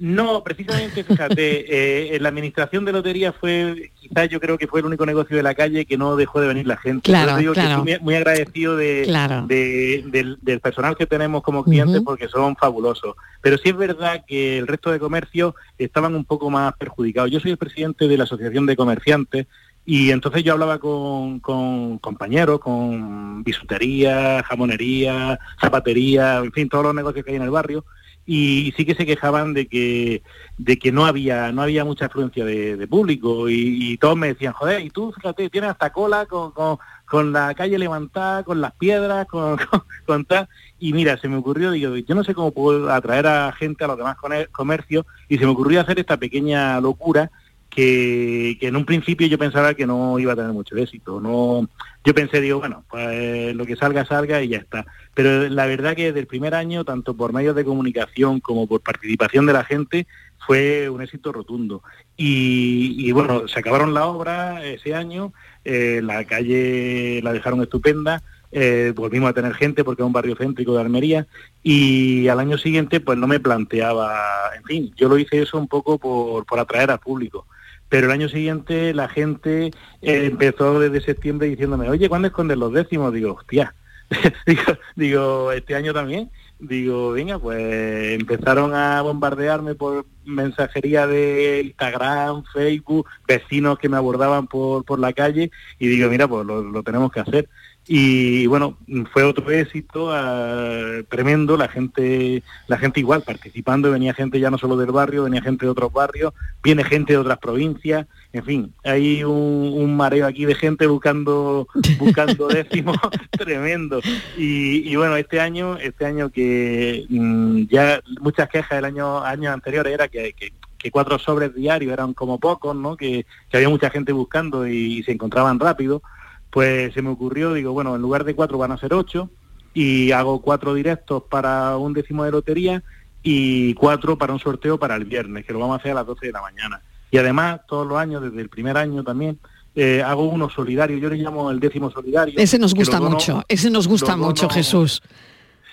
[0.00, 1.32] no, precisamente, fíjate,
[2.12, 5.36] eh, en la administración de lotería fue, quizás yo creo que fue el único negocio
[5.36, 7.02] de la calle que no dejó de venir la gente.
[7.10, 7.82] Claro, digo que claro.
[7.84, 9.46] estoy muy, agradecido de, Claro.
[9.48, 13.16] de- del, del personal que tenemos como clientes porque son fabulosos.
[13.40, 17.30] Pero sí es verdad que el resto de comercios estaban un poco más perjudicados.
[17.30, 19.46] Yo soy el presidente de la Asociación de Comerciantes
[19.90, 26.94] y entonces yo hablaba con, con compañeros, con bisutería, jamonería, zapatería, en fin, todos los
[26.94, 27.86] negocios que hay en el barrio.
[28.26, 30.22] Y sí que se quejaban de que
[30.58, 33.48] de que no había no había mucha afluencia de, público.
[33.48, 37.54] Y, todos me decían joder y tú fíjate tienes hasta cola con, con, con la
[37.54, 39.56] calle levantada con las piedras con,
[40.04, 43.52] con, tal y mira se me ocurrió digo yo no sé cómo puedo atraer a
[43.52, 47.30] gente a los demás comer- comercios y se me ocurrió hacer esta pequeña locura
[47.78, 51.20] que, en un principio yo pensaba que no iba a tener mucho éxito.
[51.20, 51.68] No,
[52.04, 54.84] yo pensé, digo, bueno, pues lo que salga, salga y ya está.
[55.14, 58.80] Pero la verdad que desde el primer año, tanto por medios de comunicación como por
[58.80, 60.08] participación de la gente,
[60.44, 61.84] fue un éxito rotundo.
[62.16, 65.32] Y, y, bueno, se acabaron la obra ese año,
[65.64, 70.34] eh, la calle la dejaron estupenda, eh, volvimos a tener gente porque es un barrio
[70.34, 71.26] céntrico de Almería
[71.62, 75.68] y al año siguiente pues no me planteaba, en fin, yo lo hice eso un
[75.68, 77.46] poco por, por atraer al público.
[77.88, 79.66] Pero el año siguiente la gente
[80.02, 83.12] eh, empezó desde septiembre diciéndome, oye, ¿cuándo escondes los décimos?
[83.12, 83.74] Digo, hostia,
[84.96, 86.30] digo, este año también.
[86.60, 94.48] Digo, venga, pues empezaron a bombardearme por mensajería de Instagram, Facebook, vecinos que me abordaban
[94.48, 97.48] por, por la calle y digo, mira, pues lo, lo tenemos que hacer.
[97.90, 98.76] Y bueno,
[99.14, 104.58] fue otro éxito ah, tremendo, la gente, la gente igual participando, venía gente ya no
[104.58, 108.74] solo del barrio, venía gente de otros barrios, viene gente de otras provincias, en fin,
[108.84, 111.66] hay un, un mareo aquí de gente buscando,
[111.98, 112.98] buscando décimos
[113.30, 114.00] tremendo.
[114.36, 119.54] Y, y bueno, este año, este año que mm, ya muchas quejas del año, años
[119.54, 122.96] anteriores era que, que que cuatro sobres diarios eran como pocos, ¿no?
[122.96, 126.02] Que, que había mucha gente buscando y, y se encontraban rápido
[126.50, 129.30] pues se me ocurrió, digo, bueno, en lugar de cuatro van a ser ocho
[129.74, 132.82] y hago cuatro directos para un décimo de lotería
[133.22, 136.06] y cuatro para un sorteo para el viernes, que lo vamos a hacer a las
[136.06, 136.80] 12 de la mañana.
[137.10, 139.38] Y además, todos los años, desde el primer año también,
[139.74, 142.34] eh, hago uno solidario, yo le llamo el décimo solidario.
[142.38, 145.02] Ese nos gusta dono- mucho, ese nos gusta mucho, Jesús.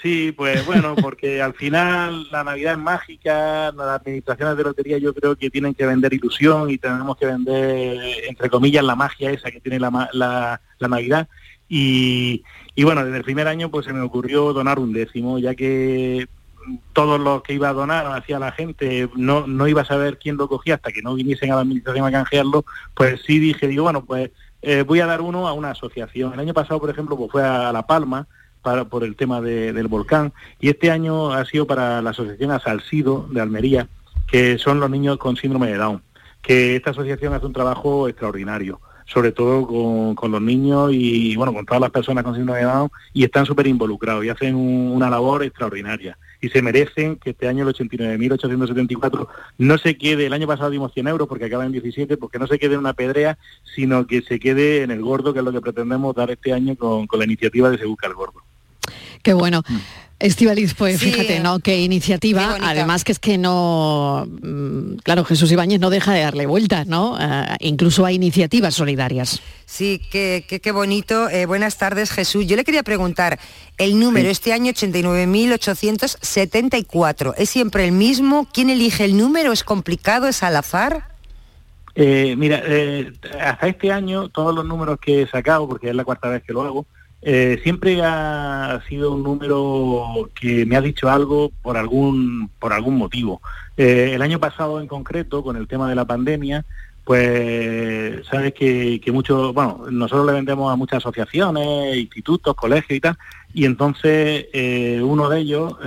[0.06, 5.16] Sí, pues bueno, porque al final la Navidad es mágica, las administraciones de lotería yo
[5.16, 7.98] creo que tienen que vender ilusión y tenemos que vender,
[8.30, 11.28] entre comillas, la magia esa que tiene la, la, la Navidad.
[11.68, 12.44] Y,
[12.76, 16.28] y bueno, desde el primer año pues se me ocurrió donar un décimo, ya que
[16.94, 20.38] todos los que iba a donar hacia la gente no, no iba a saber quién
[20.38, 23.82] lo cogía hasta que no viniesen a la administración a canjearlo, pues sí dije, digo,
[23.86, 24.30] bueno, pues
[24.62, 26.34] eh, voy a dar uno a una asociación.
[26.34, 28.28] El año pasado, por ejemplo, pues fue a La Palma,
[28.90, 33.42] por el tema del volcán, y este año ha sido para la asociación Asalcido de
[33.42, 33.88] Almería,
[34.28, 36.02] que son los niños con síndrome de Down,
[36.42, 41.66] que esta asociación hace un trabajo extraordinario sobre todo con, los niños y, bueno, con
[41.66, 45.44] todas las personas con síndrome de Down y están súper involucrados y hacen una labor
[45.44, 50.70] extraordinaria y se merecen que este año el 89.874 no se quede, el año pasado
[50.70, 53.38] dimos 100 euros porque acaba en 17, porque no se quede en una pedrea,
[53.76, 56.76] sino que se quede en el gordo, que es lo que pretendemos dar este año
[56.76, 58.45] con, con la iniciativa de Se Busca el Gordo.
[59.26, 59.64] Qué bueno.
[59.68, 59.78] Mm.
[60.20, 61.60] Estivaliz, pues fíjate, ¿no?
[61.60, 66.46] Qué iniciativa, además que es que no, mm, claro, Jesús Ibáñez no deja de darle
[66.46, 67.18] vueltas, ¿no?
[67.20, 69.42] Eh, incluso hay iniciativas solidarias.
[69.66, 71.28] Sí, qué, qué, bonito.
[71.30, 72.46] Eh, buenas tardes, Jesús.
[72.46, 73.38] Yo le quería preguntar,
[73.78, 78.48] el número este año 89.874, ¿es siempre el mismo?
[78.54, 79.52] ¿Quién elige el número?
[79.52, 80.28] ¿Es complicado?
[80.28, 81.10] ¿Es al azar?
[81.96, 82.64] Eh, mira,
[83.42, 86.54] hasta este año todos los números que he sacado, porque es la cuarta vez que
[86.54, 86.86] lo hago,
[87.28, 92.98] eh, siempre ha sido un número que me ha dicho algo por algún, por algún
[92.98, 93.42] motivo.
[93.76, 96.64] Eh, el año pasado en concreto, con el tema de la pandemia,
[97.04, 103.02] pues sabes que, que mucho, bueno, nosotros le vendemos a muchas asociaciones, institutos, colegios y
[103.02, 103.18] tal,
[103.56, 105.78] y entonces eh, uno de ellos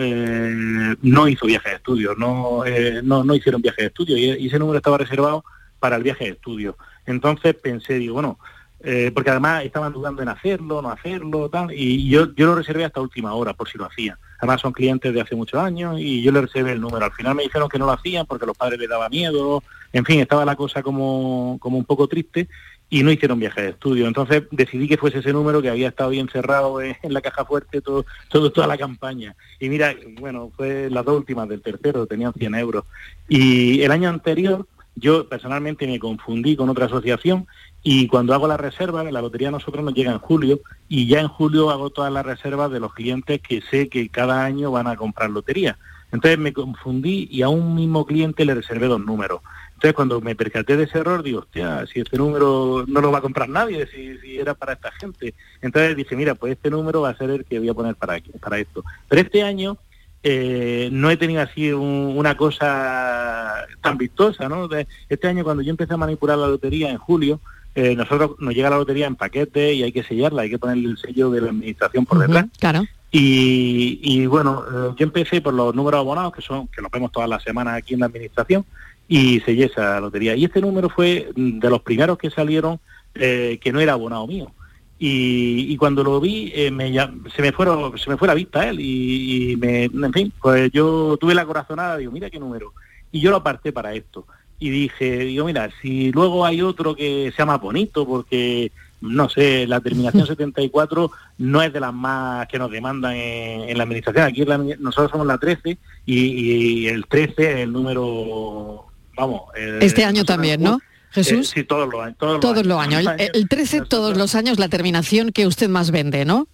[1.03, 2.64] no hizo viaje de estudio, no,
[3.05, 5.45] no, no, hicieron viaje de estudio, y, ese número estaba reservado
[5.78, 6.76] para el viaje de estudio.
[7.07, 8.41] Entonces pensé, digo, bueno,
[8.81, 12.85] eh, porque además estaban dudando en hacerlo, no hacerlo, tal, y yo, yo lo reservé
[12.85, 14.16] hasta última hora por si lo hacían.
[14.39, 17.05] Además son clientes de hace muchos años y yo le reservé el número.
[17.05, 19.62] Al final me dijeron que no lo hacían porque los padres les daba miedo,
[19.93, 22.49] en fin, estaba la cosa como, como un poco triste
[22.91, 24.07] y no hicieron viaje de estudio.
[24.07, 27.81] Entonces decidí que fuese ese número que había estado bien cerrado en, la caja fuerte
[27.81, 29.35] todo, todo, toda la campaña.
[29.59, 32.85] Y mira, bueno, fue las dos últimas del tercero, tenían 100 euros.
[33.29, 37.47] Y el año anterior yo personalmente me confundí con otra asociación
[37.83, 41.29] y cuando hago la reserva, la lotería nosotros nos llega en julio y ya en
[41.29, 44.97] julio hago todas las reservas de los clientes que sé que cada año van a
[44.97, 45.79] comprar lotería.
[46.11, 49.41] Entonces me confundí y a un mismo cliente le reservé dos números.
[49.74, 53.18] Entonces cuando me percaté de ese error, digo, hostia, si este número no lo va
[53.18, 55.35] a comprar nadie, si, era para esta gente.
[55.62, 58.20] Entonces dije, mira, pues este número va a ser el que voy a poner para,
[58.41, 58.83] para esto.
[59.09, 59.76] Pero este año
[60.22, 64.68] eh, no he tenido así una cosa tan vistosa, ¿no?
[65.09, 67.41] este año cuando yo empecé a manipular la lotería en julio,
[67.81, 70.89] eh, nosotros nos llega la lotería en paquete y hay que sellarla, hay que ponerle
[70.89, 72.47] el sello de la administración por detrás.
[72.59, 72.85] Claro.
[73.12, 77.29] Y, bueno, eh, yo empecé por los números abonados, que son que los vemos todas
[77.29, 78.64] las semanas aquí en la administración,
[79.07, 80.35] y sellé esa lotería.
[80.35, 82.81] Y este número fue de los primeros que salieron
[83.14, 84.51] eh, que no era abonado mío.
[84.99, 86.93] Y, cuando lo vi me,
[87.37, 91.16] se me fueron se me fue la vista él y, me, en fin pues yo
[91.20, 92.72] tuve la corazonada digo mira qué número
[93.12, 94.26] y yo lo aparté para esto
[94.59, 99.67] y dije, digo, mira, si luego hay otro que sea más bonito, porque, no sé,
[99.67, 104.25] la terminación 74 no es de las más que nos demandan en, la administración.
[104.25, 104.45] Aquí
[104.79, 108.87] nosotros somos la 13 y, el 13 es el número,
[109.17, 109.43] vamos...
[109.55, 110.79] este año también, ¿no?
[111.11, 111.51] Jesús.
[111.51, 112.17] Eh, sí, todos los años.
[112.19, 113.05] Todos, los años.
[113.19, 116.49] El, 13 todos los años la terminación que usted más vende, ¿no?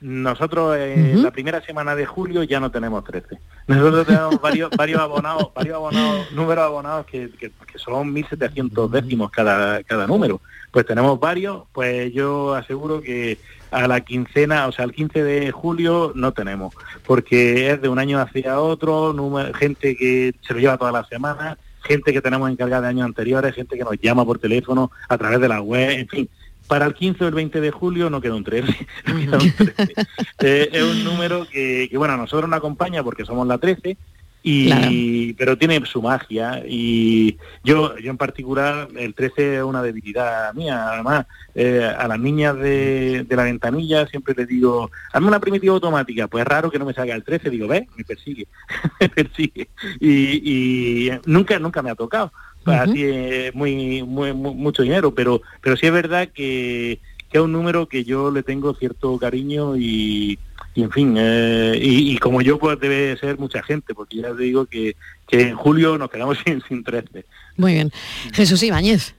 [0.00, 3.38] Nosotros en la primera semana de julio ya no tenemos 13.
[3.66, 9.82] Nosotros tenemos varios, varios abonados, varios abonados, números abonados que, que, son 1.700 décimos cada,
[9.82, 10.40] cada número.
[10.70, 13.38] Pues tenemos varios, pues yo aseguro que
[13.70, 16.74] a la quincena, o sea, al 15 de julio no tenemos,
[17.06, 19.14] porque es de un año hacia otro,
[19.54, 23.54] gente que se lo lleva todas las semanas, gente que tenemos encargada de años anteriores,
[23.54, 26.28] gente que nos llama por teléfono a través de la web, en fin,
[26.70, 28.72] para el 15 o el 20 de julio no queda un 13.
[30.42, 33.96] Eh, es un número que, bueno, a nosotros nos acompaña porque somos la 13,
[34.42, 40.54] y, pero tiene su magia y yo yo en particular el 13 es una debilidad
[40.54, 40.92] mía.
[40.92, 46.26] Además eh, a las niñas de, la ventanilla siempre les digo hazme una primitiva automática
[46.26, 48.46] pues es raro que no me salga el 13 digo ve me persigue
[49.00, 49.68] me persigue
[50.00, 52.32] y, y nunca nunca me ha tocado
[52.64, 57.00] así es muy, muy, mucho dinero, pero, pero sí es verdad que,
[57.30, 60.38] que, es un número que yo le tengo cierto cariño y,
[60.74, 64.66] en fin, eh, y, como yo pues debe ser mucha gente, porque ya te digo
[64.66, 64.96] que,
[65.28, 67.24] que en julio nos quedamos sin, sin 13.
[67.56, 67.92] Muy bien.
[68.32, 69.14] Jesús Ibáñez.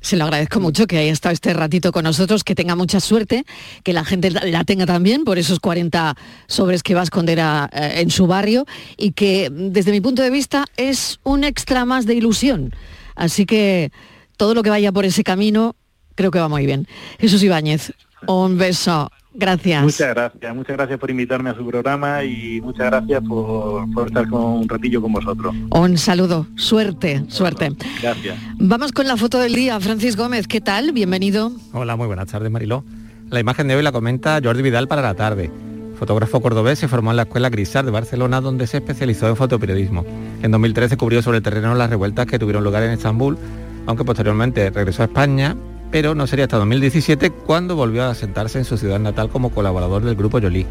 [0.00, 3.44] Se lo agradezco mucho que haya estado este ratito con nosotros, que tenga mucha suerte,
[3.84, 8.00] que la gente la tenga también por esos 40 sobres que va a esconder eh,
[8.00, 8.64] en su barrio
[8.96, 12.74] y que desde mi punto de vista es un extra más de ilusión.
[13.14, 13.92] Así que
[14.38, 15.76] todo lo que vaya por ese camino
[16.14, 16.86] creo que va muy bien.
[17.18, 17.92] Jesús Ibáñez,
[18.26, 19.82] un beso Gracias.
[19.82, 24.28] Muchas gracias, muchas gracias por invitarme a su programa y muchas gracias por, por estar
[24.28, 25.54] con un ratillo con vosotros.
[25.70, 27.70] Un saludo, suerte, suerte.
[28.02, 28.38] Gracias.
[28.58, 29.78] Vamos con la foto del día.
[29.78, 30.92] Francis Gómez, ¿qué tal?
[30.92, 31.52] Bienvenido.
[31.72, 32.84] Hola, muy buenas tardes, Mariló.
[33.30, 35.50] La imagen de hoy la comenta Jordi Vidal para la tarde.
[36.00, 40.04] Fotógrafo cordobés se formó en la Escuela Grisar de Barcelona, donde se especializó en fotoperiodismo.
[40.42, 43.36] En 2013 cubrió sobre el terreno las revueltas que tuvieron lugar en Estambul,
[43.86, 45.54] aunque posteriormente regresó a España,
[45.90, 50.02] pero no sería hasta 2017 cuando volvió a sentarse en su ciudad natal como colaborador
[50.04, 50.66] del grupo Jolie.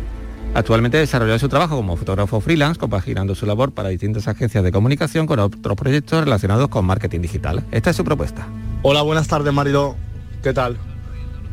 [0.54, 5.28] Actualmente desarrolla su trabajo como fotógrafo freelance, compaginando su labor para distintas agencias de comunicación
[5.28, 7.64] con otros proyectos relacionados con marketing digital.
[7.72, 8.48] Esta es su propuesta.
[8.82, 9.96] Hola, buenas tardes Mariló.
[10.42, 10.78] ¿Qué tal?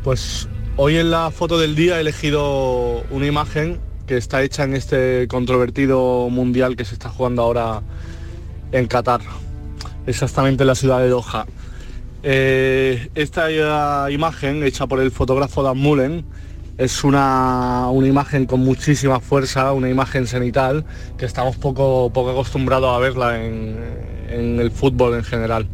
[0.03, 0.47] Pues
[0.77, 5.27] hoy en la foto del día he elegido una imagen que está hecha en este
[5.27, 7.81] controvertido mundial que se está jugando ahora
[8.71, 9.21] en Qatar,
[10.07, 11.45] exactamente en la ciudad de Doha.
[12.29, 16.25] Eh, esta eh, imagen hecha por el fotógrafo Dan Mullen
[16.77, 20.83] es una, una, imagen con muchísima fuerza, una imagen cenital
[21.17, 23.77] que estamos poco, poco acostumbrados a verla en,
[24.27, 25.69] en el fútbol en general.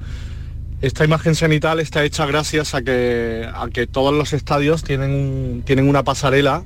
[0.79, 5.89] Esta imagen cenital está hecha gracias a que, a que todos los estadios tienen, tienen
[5.89, 6.63] una pasarela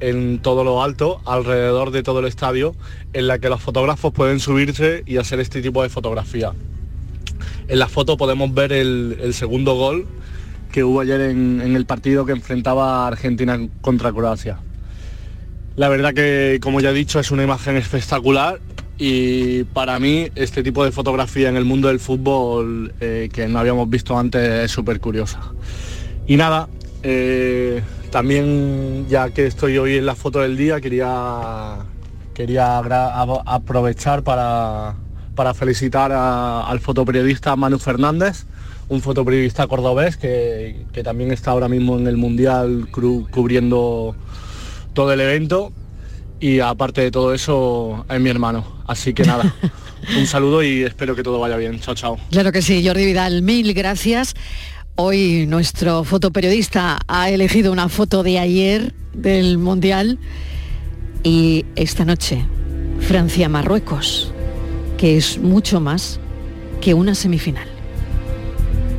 [0.00, 2.74] en todo lo alto, alrededor de todo el estadio,
[3.14, 6.52] en la que los fotógrafos pueden subirse y hacer este tipo de fotografía.
[7.68, 10.06] En la foto podemos ver el, segundo gol
[10.70, 14.58] que hubo ayer en, el partido que enfrentaba Argentina contra Croacia.
[15.76, 18.60] La verdad que, como ya he dicho, es una imagen espectacular
[18.98, 23.58] y para mí este tipo de fotografía en el mundo del fútbol eh, que no
[23.58, 25.40] habíamos visto antes es súper curiosa.
[26.26, 26.68] Y nada,
[27.02, 31.78] eh, también ya que estoy hoy en la foto del día, quería,
[32.34, 34.94] quería aprovechar para,
[35.34, 38.44] para felicitar a, al fotoperiodista Manu Fernández,
[38.88, 44.14] un fotoperiodista cordobés que, que, también está ahora mismo en el Mundial cubriendo
[44.92, 45.72] todo el evento
[46.40, 48.82] y aparte de todo eso es mi hermano.
[48.86, 49.54] Así que nada,
[50.18, 51.80] un saludo y espero que todo vaya bien.
[51.80, 52.18] Chao, chao.
[52.30, 54.34] Claro que sí, Jordi Vidal, mil gracias.
[54.96, 60.18] Hoy nuestro fotoperiodista ha elegido una foto de ayer del Mundial
[61.22, 62.44] y esta noche
[63.00, 64.31] Francia-Marruecos,
[65.02, 66.20] que es mucho más
[66.80, 67.66] que una semifinal.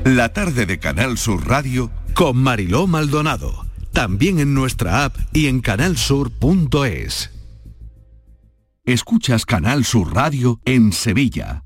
[0.04, 3.66] La tarde de Canal Sur Radio con Mariló Maldonado.
[3.94, 7.32] También en nuestra app y en canalsur.es.
[8.84, 11.64] Escuchas Canal Sur Radio en Sevilla.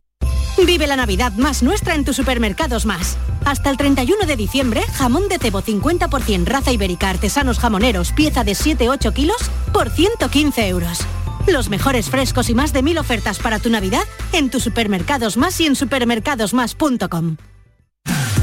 [0.64, 3.18] Vive la Navidad más nuestra en tus supermercados más.
[3.43, 8.53] Hasta el 31 de diciembre, jamón de cebo 50% raza ibérica artesanos jamoneros, pieza de
[8.53, 9.38] 7-8 kilos,
[9.74, 10.99] por 115 euros.
[11.47, 14.03] Los mejores frescos y más de mil ofertas para tu Navidad
[14.34, 17.38] en tus supermercados más y en supermercadosmás.com.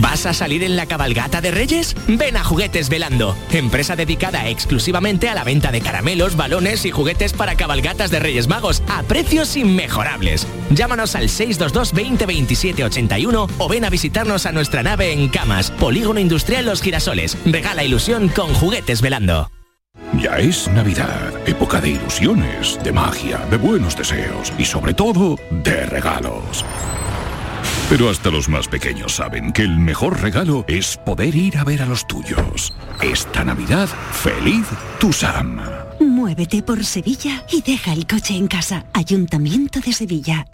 [0.00, 1.94] ¿Vas a salir en la cabalgata de Reyes?
[2.08, 7.32] Ven a Juguetes Velando, empresa dedicada exclusivamente a la venta de caramelos, balones y juguetes
[7.32, 10.48] para cabalgatas de Reyes Magos a precios inmejorables.
[10.70, 15.70] Llámanos al 622 20 27 81 o ven a visitarnos a nuestra nave en Camas,
[15.70, 17.38] Polígono Industrial Los Girasoles.
[17.44, 19.50] Regala ilusión con Juguetes Velando.
[20.20, 25.86] Ya es Navidad, época de ilusiones, de magia, de buenos deseos y sobre todo de
[25.86, 26.64] regalos.
[27.90, 31.82] Pero hasta los más pequeños saben que el mejor regalo es poder ir a ver
[31.82, 32.72] a los tuyos.
[33.02, 34.66] Esta Navidad, feliz
[34.98, 35.60] Tusam.
[36.00, 38.86] Muévete por Sevilla y deja el coche en casa.
[38.94, 40.46] Ayuntamiento de Sevilla.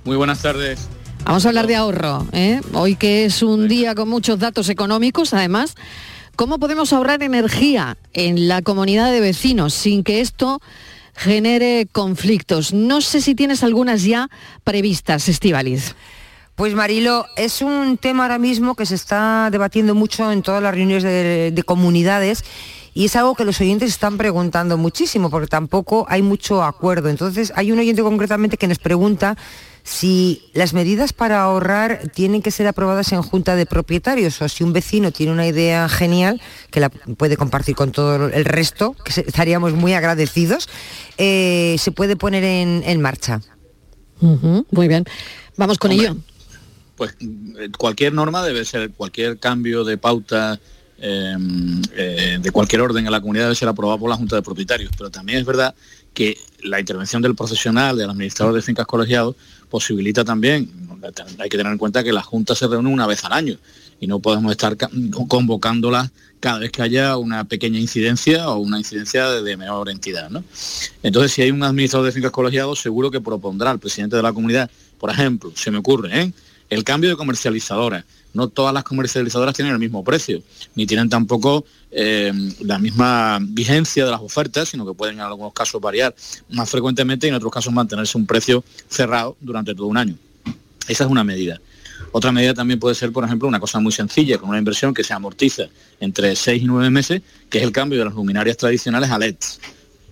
[0.04, 0.88] Muy buenas tardes.
[1.26, 2.62] Vamos a hablar de ahorro, ¿eh?
[2.72, 5.74] hoy que es un día con muchos datos económicos, además.
[6.34, 10.62] ¿Cómo podemos ahorrar energía en la comunidad de vecinos sin que esto
[11.16, 12.72] genere conflictos.
[12.72, 14.28] No sé si tienes algunas ya
[14.62, 15.94] previstas, Estivaliz.
[16.54, 20.74] Pues Marilo, es un tema ahora mismo que se está debatiendo mucho en todas las
[20.74, 22.44] reuniones de, de, comunidades
[22.94, 27.10] y es algo que los oyentes están preguntando muchísimo porque tampoco hay mucho acuerdo.
[27.10, 29.36] Entonces hay un oyente concretamente que nos pregunta
[29.86, 34.64] si las medidas para ahorrar tienen que ser aprobadas en junta de propietarios o si
[34.64, 39.20] un vecino tiene una idea genial que la puede compartir con todo el resto, que
[39.20, 40.68] estaríamos muy agradecidos,
[41.18, 43.40] eh, se puede poner en, en marcha.
[44.20, 45.04] Uh -huh, muy bien,
[45.56, 46.16] vamos con Hombre, ello.
[46.96, 47.16] Pues
[47.78, 50.58] cualquier norma debe ser, cualquier cambio de pauta
[50.98, 51.36] eh,
[51.94, 54.90] eh, de cualquier orden en la comunidad debe ser aprobado por la Junta de Propietarios,
[54.98, 55.76] pero también es verdad
[56.12, 59.36] que la intervención del profesional, del administrador de fincas colegiados,
[59.68, 60.70] posibilita también,
[61.38, 63.58] hay que tener en cuenta que la Junta se reúne una vez al año
[64.00, 64.76] y no podemos estar
[65.28, 66.10] convocándolas
[66.40, 70.30] cada vez que haya una pequeña incidencia o una incidencia de, menor entidad.
[70.30, 70.44] ¿no?
[71.02, 74.32] Entonces, si hay un administrador de fincas colegiados, seguro que propondrá al presidente de la
[74.32, 76.32] comunidad, por ejemplo, se me ocurre, ¿eh?
[76.70, 78.04] el cambio de comercializadoras.
[78.36, 80.42] No todas las comercializadoras tienen el mismo precio,
[80.74, 82.30] ni tienen tampoco eh,
[82.60, 86.14] la misma vigencia de las ofertas, sino que pueden en algunos casos variar
[86.50, 90.16] más frecuentemente y en otros casos mantenerse un precio cerrado durante todo un año.
[90.86, 91.58] Esa es una medida.
[92.12, 95.02] Otra medida también puede ser, por ejemplo, una cosa muy sencilla, con una inversión que
[95.02, 95.64] se amortiza
[95.98, 99.60] entre 6 y 9 meses, que es el cambio de las luminarias tradicionales a LEDs.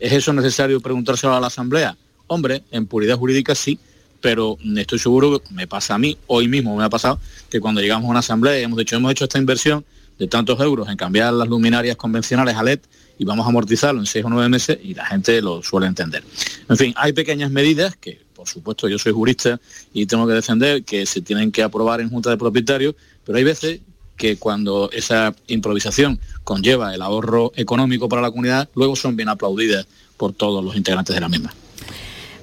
[0.00, 1.96] ¿Es eso necesario preguntárselo a la Asamblea?
[2.26, 3.78] Hombre, en puridad jurídica sí,
[4.24, 7.20] pero estoy seguro que me pasa a mí, hoy mismo me ha pasado,
[7.50, 9.84] que cuando llegamos a una asamblea y hemos dicho, hemos hecho esta inversión
[10.18, 12.80] de tantos euros en cambiar las luminarias convencionales a LED
[13.18, 16.24] y vamos a amortizarlo en seis o nueve meses y la gente lo suele entender.
[16.70, 19.60] En fin, hay pequeñas medidas que, por supuesto, yo soy jurista
[19.92, 22.94] y tengo que defender que se tienen que aprobar en junta de propietarios,
[23.26, 23.80] pero hay veces
[24.16, 29.86] que cuando esa improvisación conlleva el ahorro económico para la comunidad, luego son bien aplaudidas
[30.16, 31.52] por todos los integrantes de la misma.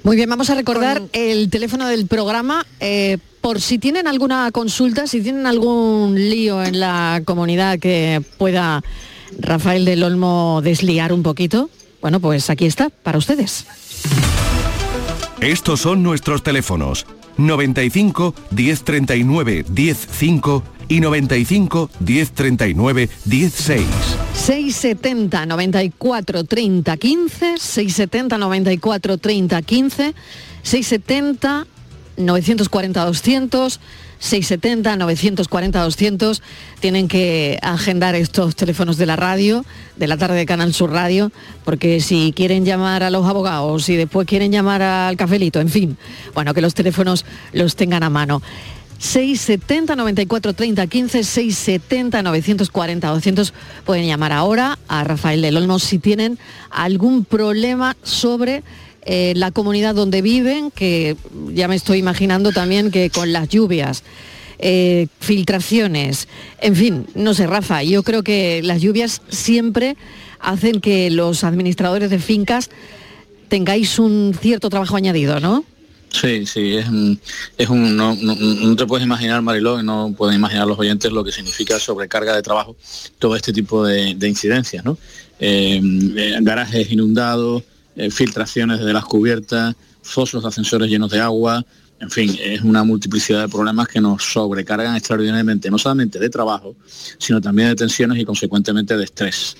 [0.04, 2.66] Muy bien, vamos a recordar el teléfono del programa.
[2.80, 8.82] Eh, por si tienen alguna consulta, si tienen algún lío en la comunidad que pueda
[9.38, 13.66] Rafael del Olmo desliar un poquito, bueno, pues aquí está, para ustedes.
[15.40, 23.86] Estos son nuestros teléfonos 95 1039 105 y 95 1039 16.
[24.34, 30.14] 670 94 30 15, 670 94 30 15,
[30.62, 31.66] 670
[32.16, 33.80] 940 200,
[34.18, 36.42] 670 940 200.
[36.80, 39.64] Tienen que agendar estos teléfonos de la radio,
[39.96, 41.32] de la tarde de Canal Sur Radio,
[41.64, 45.96] porque si quieren llamar a los abogados y después quieren llamar al cafelito, en fin,
[46.34, 48.42] bueno, que los teléfonos los tengan a mano.
[49.02, 53.52] 670 94 30 15 670 940 200
[53.84, 56.38] pueden llamar ahora a Rafael del Olmo si tienen
[56.70, 58.62] algún problema sobre
[59.04, 61.16] eh, la comunidad donde viven que
[61.48, 64.04] ya me estoy imaginando también que con las lluvias
[64.60, 66.28] eh, filtraciones
[66.60, 69.96] en fin no sé Rafa yo creo que las lluvias siempre
[70.38, 72.70] hacen que los administradores de fincas
[73.48, 75.64] tengáis un cierto trabajo añadido ¿no?
[76.12, 76.86] Sí, sí, es
[77.56, 81.32] es un no, te puedes imaginar, Mariló, y no pueden imaginar los oyentes lo que
[81.32, 82.76] significa sobrecarga de trabajo
[83.18, 84.98] todo este tipo de, de incidencias, ¿no?
[85.40, 85.80] Eh,
[86.16, 87.62] eh, garajes inundados,
[87.96, 91.64] eh, filtraciones de las cubiertas, fosos de ascensores llenos de agua,
[91.98, 96.76] en fin, es una multiplicidad de problemas que nos sobrecargan extraordinariamente, no solamente de trabajo,
[97.18, 99.56] sino también de tensiones y consecuentemente de estrés.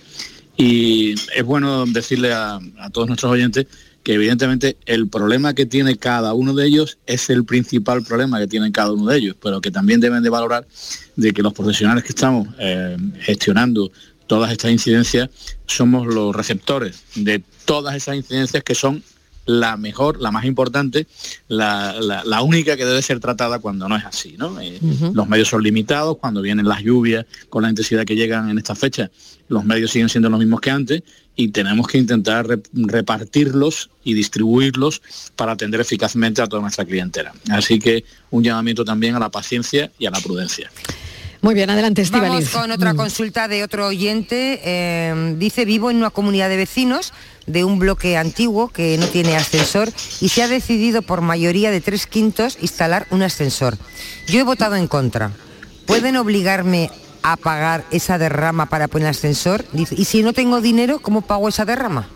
[0.57, 3.67] Y es bueno decirle a, a todos nuestros oyentes
[4.03, 8.47] que evidentemente el problema que tiene cada uno de ellos es el principal problema que
[8.49, 10.67] tiene cada uno de ellos, pero que también deben de valorar
[11.17, 13.91] de que los profesionales que estamos eh, gestionando
[14.27, 15.29] todas estas incidencias
[15.67, 19.03] somos los receptores de todas esas incidencias que son
[19.45, 21.09] la mejor, la más importante,
[21.49, 24.37] la, la- la única que debe ser tratada cuando no es así.
[24.39, 24.61] ¿no?
[24.61, 24.79] Eh,
[25.15, 28.77] Los medios son limitados, cuando vienen las lluvias con la intensidad que llegan en esta
[28.77, 29.11] fecha,
[29.53, 31.03] los medios siguen siendo los mismos que antes
[31.37, 35.03] y tenemos que intentar re- repartirlos y distribuirlos
[35.37, 37.33] para atender eficazmente a toda nuestra clientela.
[37.51, 40.71] Así que un llamamiento también a la paciencia y a la prudencia.
[41.41, 42.51] Muy bien, adelante, Vamos Estivaliz.
[42.51, 44.61] con otra consulta de otro oyente.
[44.65, 47.13] Eh, dice, vivo en una comunidad de vecinos
[47.47, 49.91] de un bloque antiguo que no tiene ascensor
[50.21, 53.77] y se ha decidido por mayoría de tres quintos instalar un ascensor.
[54.29, 55.33] Yo he votado en contra.
[55.85, 56.93] ¿Pueden obligarme
[57.23, 59.65] a pagar esa derrama para poner ascensor?
[59.75, 62.09] Y si no tengo dinero, ¿cómo pago esa derrama?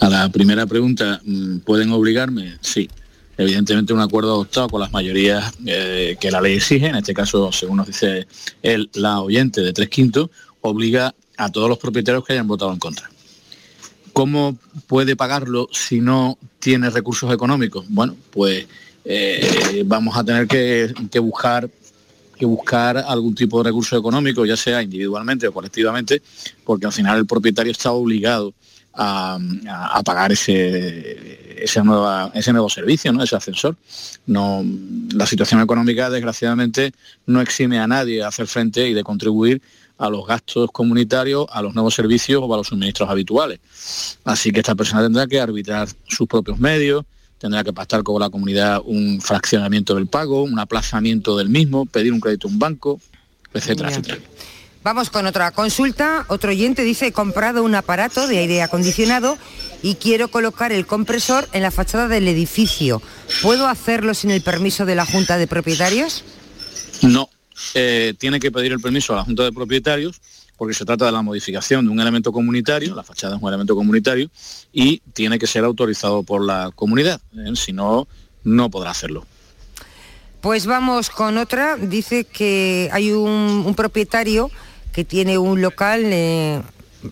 [0.00, 2.56] A la primera pregunta, mm, ¿pueden obligarme?
[2.60, 2.88] Sí.
[3.36, 7.50] Evidentemente un acuerdo adoptado con las mayorías eh, que la ley exige, en este caso,
[7.52, 8.26] según nos dice
[8.62, 10.28] el, la oyente de tres quintos,
[10.60, 13.10] obliga a todos los propietarios que hayan votado en contra.
[14.12, 17.86] ¿Cómo puede pagarlo si no tiene recursos económicos?
[17.88, 18.66] Bueno, pues
[19.06, 21.70] eh, vamos a tener que buscar
[22.40, 26.22] que buscar algún tipo de recurso económico, ya sea individualmente o colectivamente,
[26.64, 28.52] porque al final el propietario está obligado
[28.94, 29.38] a,
[29.68, 33.22] a- a pagar ese, ese, nueva- ese nuevo servicio, ¿no?
[33.22, 33.76] ese ascensor.
[34.26, 34.64] No,
[35.12, 36.92] la situación económica, desgraciadamente,
[37.26, 39.60] no exime a nadie de hacer frente y de contribuir
[39.98, 43.60] a los gastos comunitarios, a los nuevos servicios o a los suministros habituales.
[44.24, 47.04] Así que esta persona tendrá que arbitrar sus propios medios,
[47.40, 52.12] tendrá que pactar con la comunidad un fraccionamiento del pago, un aplazamiento del mismo, pedir
[52.12, 53.00] un crédito a un banco,
[53.54, 54.00] etcétera, Bien.
[54.00, 54.28] etcétera.
[54.82, 56.24] Vamos con otra consulta.
[56.28, 59.36] Otro oyente dice, he comprado un aparato de aire acondicionado
[59.82, 63.02] y quiero colocar el compresor en la fachada del edificio.
[63.42, 66.24] ¿Puedo hacerlo sin el permiso de la Junta de Propietarios?
[67.02, 67.30] No,
[67.74, 70.20] eh, tiene que pedir el permiso a la Junta de Propietarios
[70.60, 73.74] porque se trata de la modificación de un elemento comunitario, la fachada es un elemento
[73.74, 74.28] comunitario,
[74.74, 77.18] y tiene que ser autorizado por la comunidad.
[77.34, 77.52] ¿eh?
[77.54, 78.06] Si no,
[78.44, 79.24] no podrá hacerlo.
[80.42, 81.78] Pues vamos con otra.
[81.78, 84.50] Dice que hay un, propietario
[84.92, 86.60] que tiene un local eh,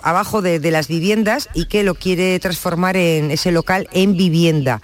[0.03, 4.83] abajo de las viviendas y que lo quiere transformar en ese local en vivienda.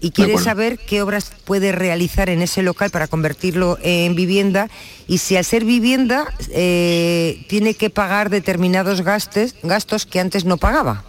[0.00, 4.68] Y quiere saber qué obras puede realizar en ese local para convertirlo en vivienda
[5.08, 11.04] y si al ser vivienda eh, tiene que pagar determinados gastos que antes no pagaba.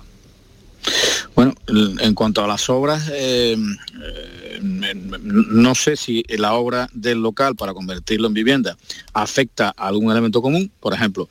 [1.35, 7.55] Bueno, en cuanto a las obras, eh, eh, no sé si la obra del local
[7.55, 8.77] para convertirlo en vivienda
[9.13, 11.29] afecta a algún elemento común, por ejemplo,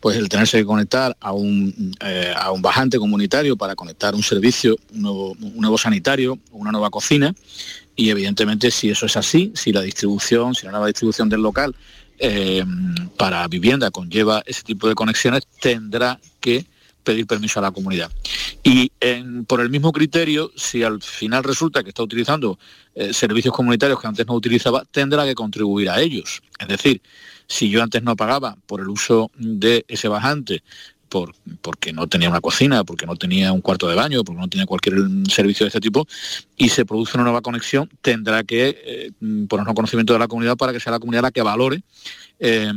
[0.00, 4.22] pues el tenerse que conectar a un, eh, a un bajante comunitario para conectar un
[4.22, 7.34] servicio, un nuevo, un nuevo sanitario, una nueva cocina,
[7.96, 11.74] y evidentemente si eso es así, si la distribución, si la nueva distribución del local
[13.18, 16.64] para vivienda conlleva ese tipo de conexiones, tendrá que
[17.04, 18.10] pedir permiso a la comunidad.
[18.62, 18.90] Y
[19.46, 22.58] por el mismo criterio, si al final resulta que está utilizando
[22.94, 26.42] eh, servicios comunitarios que antes no utilizaba, tendrá que contribuir a ellos.
[26.58, 27.02] Es decir,
[27.46, 30.62] si yo antes no pagaba por el uso de ese bajante,
[31.10, 34.48] por- porque no tenía una cocina, porque no tenía un cuarto de baño, porque no
[34.48, 34.96] tenía cualquier
[35.30, 36.08] servicio de este tipo,
[36.56, 39.10] y se produce una nueva conexión, tendrá que eh,
[39.48, 41.82] ponernos conocimiento de la comunidad para que sea la comunidad la que valore
[42.40, 42.72] eh,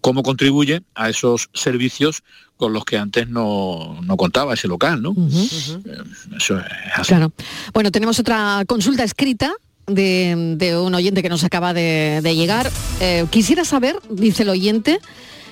[0.00, 2.22] cómo contribuye a esos servicios
[2.56, 5.12] con los que antes no, no contaba ese local, ¿no?
[5.12, 6.02] Eh,
[6.36, 7.08] Eso es así.
[7.08, 7.32] Claro.
[7.72, 9.52] Bueno, tenemos otra consulta escrita
[9.86, 12.70] de, de un oyente que nos acaba de, de llegar.
[13.00, 14.98] Eh, quisiera saber, dice el oyente,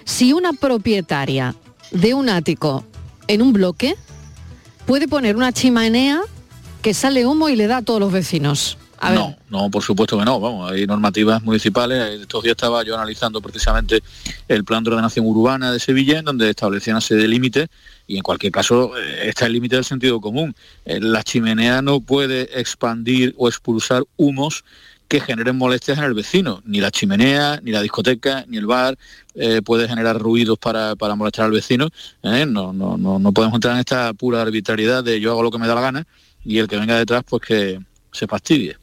[0.05, 1.55] si una propietaria
[1.93, 2.85] de un ático
[3.29, 3.95] en un bloque
[4.85, 6.21] puede poner una chimenea
[6.83, 8.79] que sale humo y le da a todos los vecinos.
[9.15, 10.41] No, no, por supuesto que no.
[10.41, 12.21] Vamos, hay normativas municipales.
[12.21, 14.03] Estos días estaba yo analizando precisamente
[14.49, 17.69] el plan de ordenación urbana de Sevilla, en donde establecían una de límites
[18.07, 20.55] y en cualquier caso eh, está el límite del sentido común.
[20.85, 24.65] Eh, La chimenea no puede expandir o expulsar humos
[25.09, 26.63] que generen molestias en el vecino.
[26.65, 28.99] Ni la chimenea, ni la discoteca, ni el bar
[29.35, 31.89] eh, puede generar ruidos para, para molestar al vecino.
[32.23, 35.59] No, no, no, no podemos entrar en esta pura arbitrariedad de yo hago lo que
[35.59, 36.07] me da la gana
[36.45, 37.81] y el que venga detrás pues que
[38.13, 38.77] se fastidie.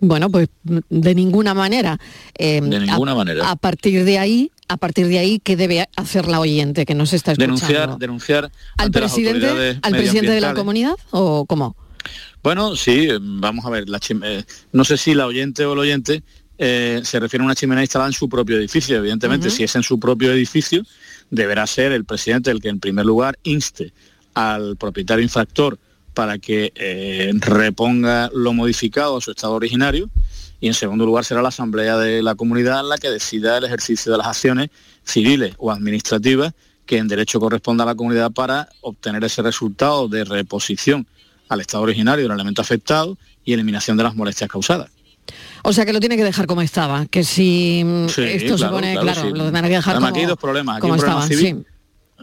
[0.00, 1.98] Bueno, pues de ninguna manera.
[2.38, 3.50] Eh, De ninguna a, manera.
[3.50, 7.12] A partir de ahí, a partir de ahí, ¿qué debe hacer la oyente que nos
[7.12, 7.56] está escuchando?
[7.56, 11.76] denunciar denunciar ¿Al presidente, al presidente de la comunidad o cómo?
[12.42, 16.22] Bueno, sí, vamos a ver, la eh, no sé si la oyente o el oyente
[16.56, 18.96] eh, se refiere a una chimenea instalada en su propio edificio.
[18.96, 20.82] Evidentemente, si es en su propio edificio,
[21.30, 23.92] deberá ser el presidente el que en primer lugar inste
[24.34, 25.78] al propietario infractor
[26.14, 30.10] para que eh, reponga lo modificado a su estado originario
[30.60, 34.12] y en segundo lugar será la asamblea de la comunidad la que decida el ejercicio
[34.12, 34.70] de las acciones
[35.04, 36.52] civiles o administrativas
[36.84, 41.06] que en derecho corresponda a la comunidad para obtener ese resultado de reposición
[41.48, 44.90] al estado originario del elemento afectado y eliminación de las molestias causadas.
[45.62, 48.62] O sea que lo tiene que dejar como estaba, que si mm, Sí, esto se
[48.62, 49.28] claro, pone, claro, claro, sí.
[49.36, 50.76] lo tendrá que dejar Además, como, aquí hay dos problemas.
[50.78, 51.66] Aquí un problema estaba, civil.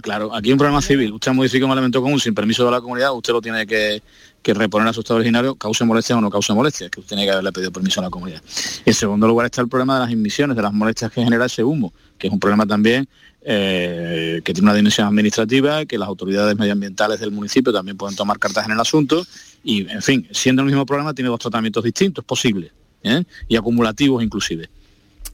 [0.01, 1.13] Claro, aquí un problema civil.
[1.13, 4.01] Usted modifica un elemento común sin permiso de la comunidad, usted lo tiene que,
[4.41, 7.25] que reponer a su estado originario, cause molestia o no cause molestia, que usted tiene
[7.25, 8.41] que haberle pedido permiso a la comunidad.
[8.85, 11.63] En segundo lugar está el problema de las emisiones, de las molestias que genera ese
[11.63, 13.07] humo, que es un problema también
[13.41, 18.37] eh, que tiene una dimensión administrativa, que las autoridades medioambientales del municipio también pueden tomar
[18.39, 19.25] cartas en el asunto
[19.63, 22.71] y, en fin, siendo el mismo problema, tiene dos tratamientos distintos, posibles,
[23.03, 23.23] ¿eh?
[23.47, 24.69] y acumulativos inclusive.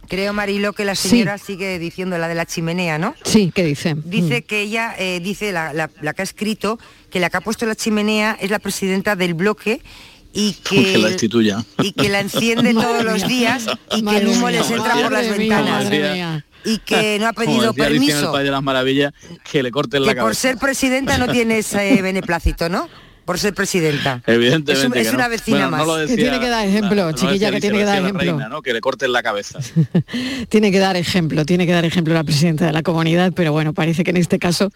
[0.10, 1.10] Creo, Marilo, que la Sí.
[1.10, 3.16] señora sigue diciendo la de la chimenea, ¿no?
[3.24, 3.96] Sí, ¿qué dice?
[4.04, 4.44] Dice Mm.
[4.48, 6.78] que ella, eh, dice la, la- la que ha escrito,
[7.10, 9.82] que la que ha puesto la chimenea es la presidenta del bloque
[10.34, 11.64] y Que que, la instituya.
[11.82, 15.12] y que la enciende todos los días y que el humo mía, les entra por
[15.12, 15.90] las mía, ventanas.
[15.90, 16.46] mía.
[16.66, 18.32] Y que no ha Como pedido el permiso.
[18.32, 19.14] País de las Maravillas,
[19.52, 22.88] que le corten la Que por ser presidenta no tiene ese beneplácito, ¿no?
[23.26, 24.22] Por ser presidenta.
[24.28, 24.74] Evidentemente.
[24.74, 25.18] Es un- es que no.
[25.20, 25.88] una vecina Bueno, no más.
[25.88, 28.20] lo Que decía- tiene que dar ejemplo, chiquilla, que tiene que dar ejemplo.
[28.22, 28.62] reina, ¿no?
[28.62, 29.60] Que le corten la cabeza.
[30.50, 33.74] Tiene que dar ejemplo, tiene que dar ejemplo la presidenta de la comunidad, pero bueno,
[33.74, 34.72] parece que en este caso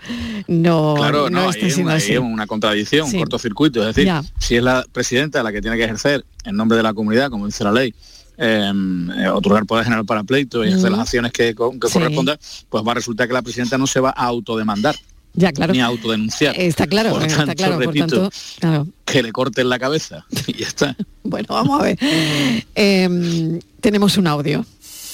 [0.48, 2.14] no, claro, no, no, está siendo una, así.
[2.14, 3.16] es una contradicción, Sí.
[3.18, 3.82] un cortocircuito.
[3.82, 4.24] Es decir, Ya.
[4.40, 7.46] si es la presidenta la que tiene que ejercer en nombre de la comunidad, como
[7.46, 7.94] dice la ley,
[8.38, 8.72] eh,
[9.20, 10.94] eh, otorgar poder general para pleito y hacer Mm.
[10.94, 11.94] las acciones que, que Sí.
[11.94, 12.38] correspondan,
[12.70, 14.96] pues va a resultar que la presidenta no se va a autodemandar
[15.34, 15.74] Ya, claro.
[15.74, 16.60] ni a autodenunciar.
[16.60, 18.88] Está claro, Por está tanto, claro, por repito, tanto, claro.
[19.06, 20.96] que le corten la cabeza y ya está.
[21.24, 22.00] Bueno, vamos a ver.
[22.76, 24.66] Em, tenemos un audio.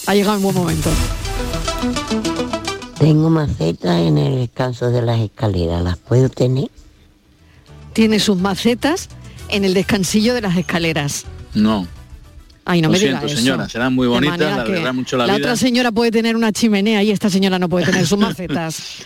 [0.05, 0.91] Ha llegado un buen momento.
[2.99, 6.70] Tengo macetas en el descanso de las escaleras, ¿las puedo tener?
[7.93, 9.09] Tiene sus macetas
[9.49, 11.26] en el descansillo de las escaleras.
[11.53, 11.88] No.
[12.66, 15.28] Ay, no Lo me siento, diga señora, serán muy De bonitas, la verdad mucho la,
[15.28, 15.47] la vida.
[15.47, 19.05] otra señora puede tener una chimenea y esta señora no puede tener sus macetas.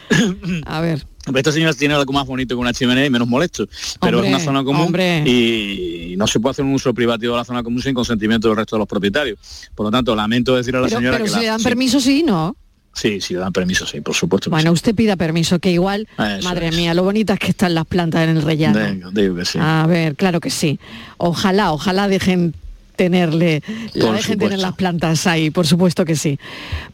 [0.66, 1.05] A ver.
[1.36, 3.68] Esta señora tiene algo más bonito que una chimenea y menos molesto,
[3.99, 5.24] pero Hombre, es una zona común hombre.
[5.28, 8.55] y no se puede hacer un uso privativo de la zona común sin consentimiento del
[8.58, 9.38] resto de los propietarios.
[9.76, 11.60] Por lo tanto, lamento decir a la Pero, señora pero que si la- le dan
[11.60, 12.55] sí, permiso, sí, ¿no?
[12.93, 14.49] Sí, sí le dan permiso, sí, por supuesto.
[14.49, 16.76] Bueno, usted pida permiso, que igual, Eso madre es.
[16.76, 18.80] mía, lo bonitas que están las plantas en el rellano.
[18.91, 19.60] Digo, digo que sí.
[19.62, 20.80] A ver, claro que sí.
[21.18, 22.53] Ojalá, ojalá dejen
[22.98, 23.62] tenerle,
[23.93, 26.38] la dejen tener las plantas ahí, por supuesto que sí.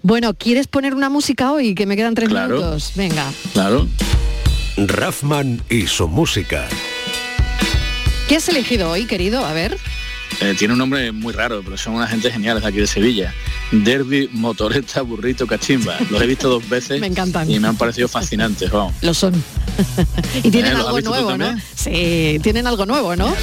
[0.04, 1.74] Bueno, ¿quieres poner una música hoy?
[1.74, 2.58] Que me quedan tres Claro.
[2.58, 2.92] minutos.
[2.96, 3.26] Venga.
[3.54, 3.88] Claro.
[4.78, 6.68] Raffman y su música.
[8.28, 9.44] ¿Qué has elegido hoy, querido?
[9.46, 9.78] A ver.
[10.42, 13.34] Eh, tiene un nombre muy raro, pero son una gente geniales de aquí de Sevilla.
[13.72, 15.96] Derby, motoreta, burrito, cachimba.
[16.10, 17.50] Los he visto dos veces Me encantan.
[17.50, 18.72] y me han parecido fascinantes.
[18.72, 18.94] Vamos.
[19.02, 19.34] Lo son.
[20.44, 20.76] y tienen ¿Eh?
[20.76, 21.56] ¿Los has algo nuevo, ¿no?
[21.76, 23.34] Sí, tienen algo nuevo, ¿no?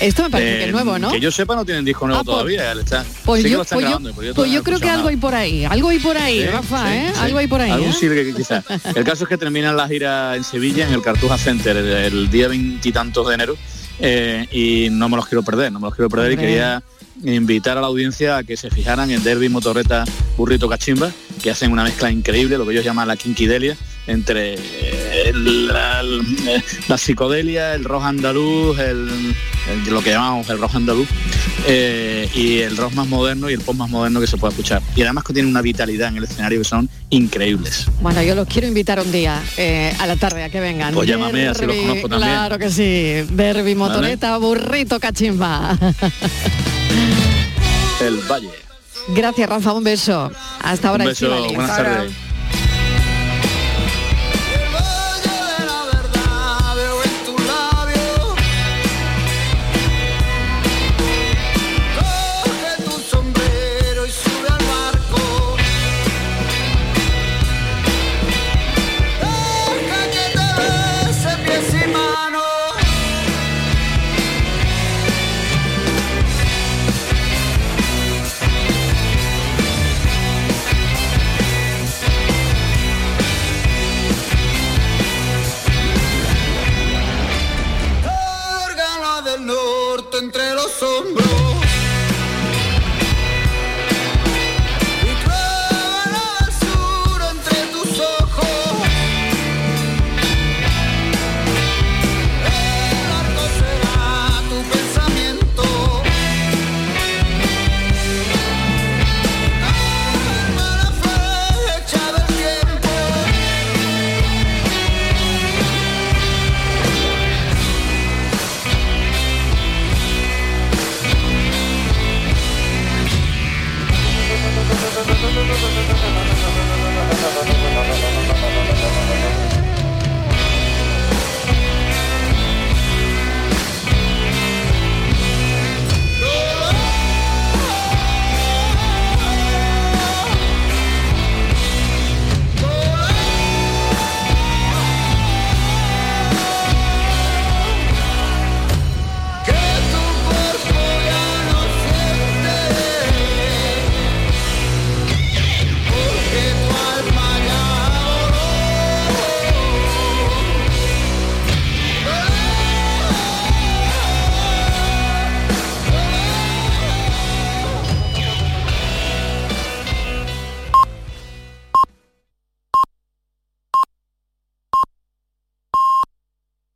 [0.00, 1.10] Esto me parece que Eh, es nuevo, ¿no?
[1.10, 2.72] Que yo sepa no tienen disco nuevo Ah, pues- todavía.
[2.72, 5.16] está, Pues sí que yo, pues grabando, yo pues yo no creo que algo hay
[5.16, 7.12] por ahí, algo hay por ahí, Sí, Rafa, sí, ¿eh?
[7.18, 7.70] Algo hay por ahí.
[7.70, 8.34] Algún ¿eh?
[8.36, 8.64] quizás.
[8.94, 12.30] El caso es que terminan la gira en Sevilla, en el Cartuja Center, el, el
[12.30, 13.56] día veintitantos de enero,
[14.00, 16.44] eh, y no me los quiero perder, no me los quiero perder Hombre.
[16.44, 16.82] y quería
[17.24, 20.04] invitar a la audiencia a que se fijaran en Derby, Motorreta,
[20.36, 21.10] Burrito, Cachimba,
[21.42, 23.74] que hacen una mezcla increíble, lo que ellos llaman la quinquidelia,
[24.06, 24.54] entre
[25.28, 26.22] el- la, el-
[26.88, 29.08] la psicodelia, el rock andaluz, el,
[29.70, 31.08] el- lo que llamamos el rock andaluz,
[31.66, 34.80] eh, y el rock más moderno y el pop más moderno que se puede escuchar.
[34.94, 37.86] Y además que tienen una vitalidad en el escenario que son increíbles.
[38.00, 40.94] Bueno, yo los quiero invitar un día eh, a la tarde a que vengan.
[40.94, 42.30] Pues llámame, así los conozco también.
[42.32, 43.26] Claro que sí.
[43.34, 45.76] Derby, motoreta, burrito, cachimba.
[48.00, 48.50] El Valle.
[49.08, 49.72] Gracias, Rafa.
[49.72, 50.30] Un beso.
[50.62, 52.12] Hasta ahora, Un beso, buenas tardes.